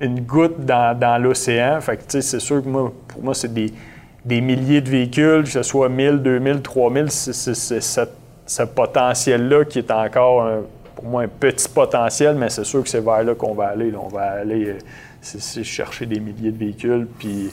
une 0.00 0.20
goutte 0.20 0.60
dans, 0.66 1.22
l'océan. 1.22 1.80
Fait 1.80 1.96
que, 1.96 2.20
c'est 2.20 2.40
sûr 2.40 2.62
que 2.62 2.68
moi, 2.68 2.92
pour 3.08 3.22
moi, 3.22 3.34
c'est 3.34 3.52
des, 3.52 4.40
milliers 4.40 4.80
de 4.80 4.90
véhicules, 4.90 5.44
que 5.44 5.50
ce 5.50 5.62
soit 5.62 5.88
1000, 5.88 6.18
2000, 6.18 6.60
3000, 6.60 7.10
c'est 7.10 7.54
ce, 7.54 8.62
potentiel-là 8.64 9.64
qui 9.64 9.78
est 9.78 9.90
encore, 9.90 10.46
pour 10.94 11.04
moi, 11.04 11.22
un 11.22 11.28
petit 11.28 11.68
potentiel, 11.68 12.36
mais 12.36 12.50
c'est 12.50 12.64
sûr 12.64 12.82
que 12.82 12.88
c'est 12.88 13.00
vers 13.00 13.22
là 13.22 13.34
qu'on 13.34 13.54
va 13.54 13.68
aller. 13.68 13.92
On 13.96 14.08
va 14.08 14.30
aller 14.40 14.68
euh, 14.68 15.62
chercher 15.62 16.06
des 16.06 16.20
milliers 16.20 16.50
de 16.50 16.58
véhicules, 16.58 17.06
puis 17.18 17.50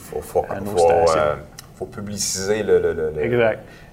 à 0.48 0.60
nos 0.60 0.76
stations. 0.76 1.20
Euh, 1.80 1.84
faut 1.84 1.86
publiciser 1.86 2.62
le, 2.62 2.78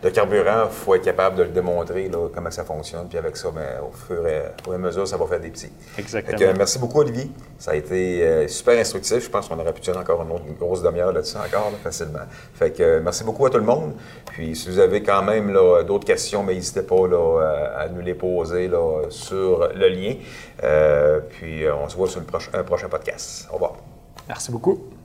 le, 0.03 0.09
carburant, 0.11 0.65
il 0.65 0.71
faut 0.71 0.95
être 0.95 1.03
capable 1.03 1.37
de 1.37 1.43
le 1.43 1.49
démontrer 1.49 2.09
comment 2.33 2.51
ça 2.51 2.63
fonctionne. 2.63 3.07
Puis 3.07 3.17
avec 3.17 3.35
ça, 3.37 3.49
ben, 3.51 3.81
au, 3.81 3.91
fur 3.91 4.25
et, 4.27 4.41
à 4.73 4.77
mesure, 4.77 5.07
ça 5.07 5.17
va 5.17 5.25
faire 5.25 5.39
des 5.39 5.49
petits. 5.49 5.71
Exactement. 5.97 6.53
merci 6.57 6.79
beaucoup, 6.79 6.99
Olivier. 6.99 7.29
Ça 7.57 7.71
a 7.71 7.75
été 7.75 8.23
euh, 8.23 8.47
super 8.47 8.79
instructif. 8.79 9.23
Je 9.23 9.29
pense 9.29 9.47
qu'on 9.47 9.59
aurait 9.59 9.73
pu 9.73 9.81
tenir 9.81 9.99
encore 9.99 10.21
une, 10.21 10.31
autre, 10.31 10.43
grosse 10.59 10.81
demi-heure 10.81 11.13
là-dessus 11.13 11.37
encore, 11.37 11.71
facilement. 11.83 12.25
Fait 12.53 12.71
que 12.71 12.83
euh, 12.83 13.01
merci 13.03 13.23
beaucoup 13.23 13.45
à 13.45 13.49
tout 13.49 13.57
le 13.57 13.63
monde. 13.63 13.93
Puis 14.27 14.55
si 14.55 14.69
vous 14.69 14.79
avez 14.79 15.01
quand 15.01 15.23
même 15.23 15.53
d'autres 15.85 16.05
questions, 16.05 16.43
n'hésitez 16.43 16.81
pas 16.81 16.95
à 17.77 17.87
nous 17.89 18.01
les 18.01 18.13
poser 18.13 18.69
sur 19.09 19.69
le 19.73 19.87
lien. 19.89 20.15
Euh, 20.63 21.19
puis 21.29 21.63
on 21.69 21.87
se 21.87 21.95
voit 21.95 22.07
sur 22.07 22.19
le 22.19 22.27
un 22.53 22.63
prochain 22.63 22.89
podcast. 22.89 23.47
Au 23.49 23.53
revoir. 23.53 23.75
Merci 24.27 24.51
beaucoup. 24.51 24.96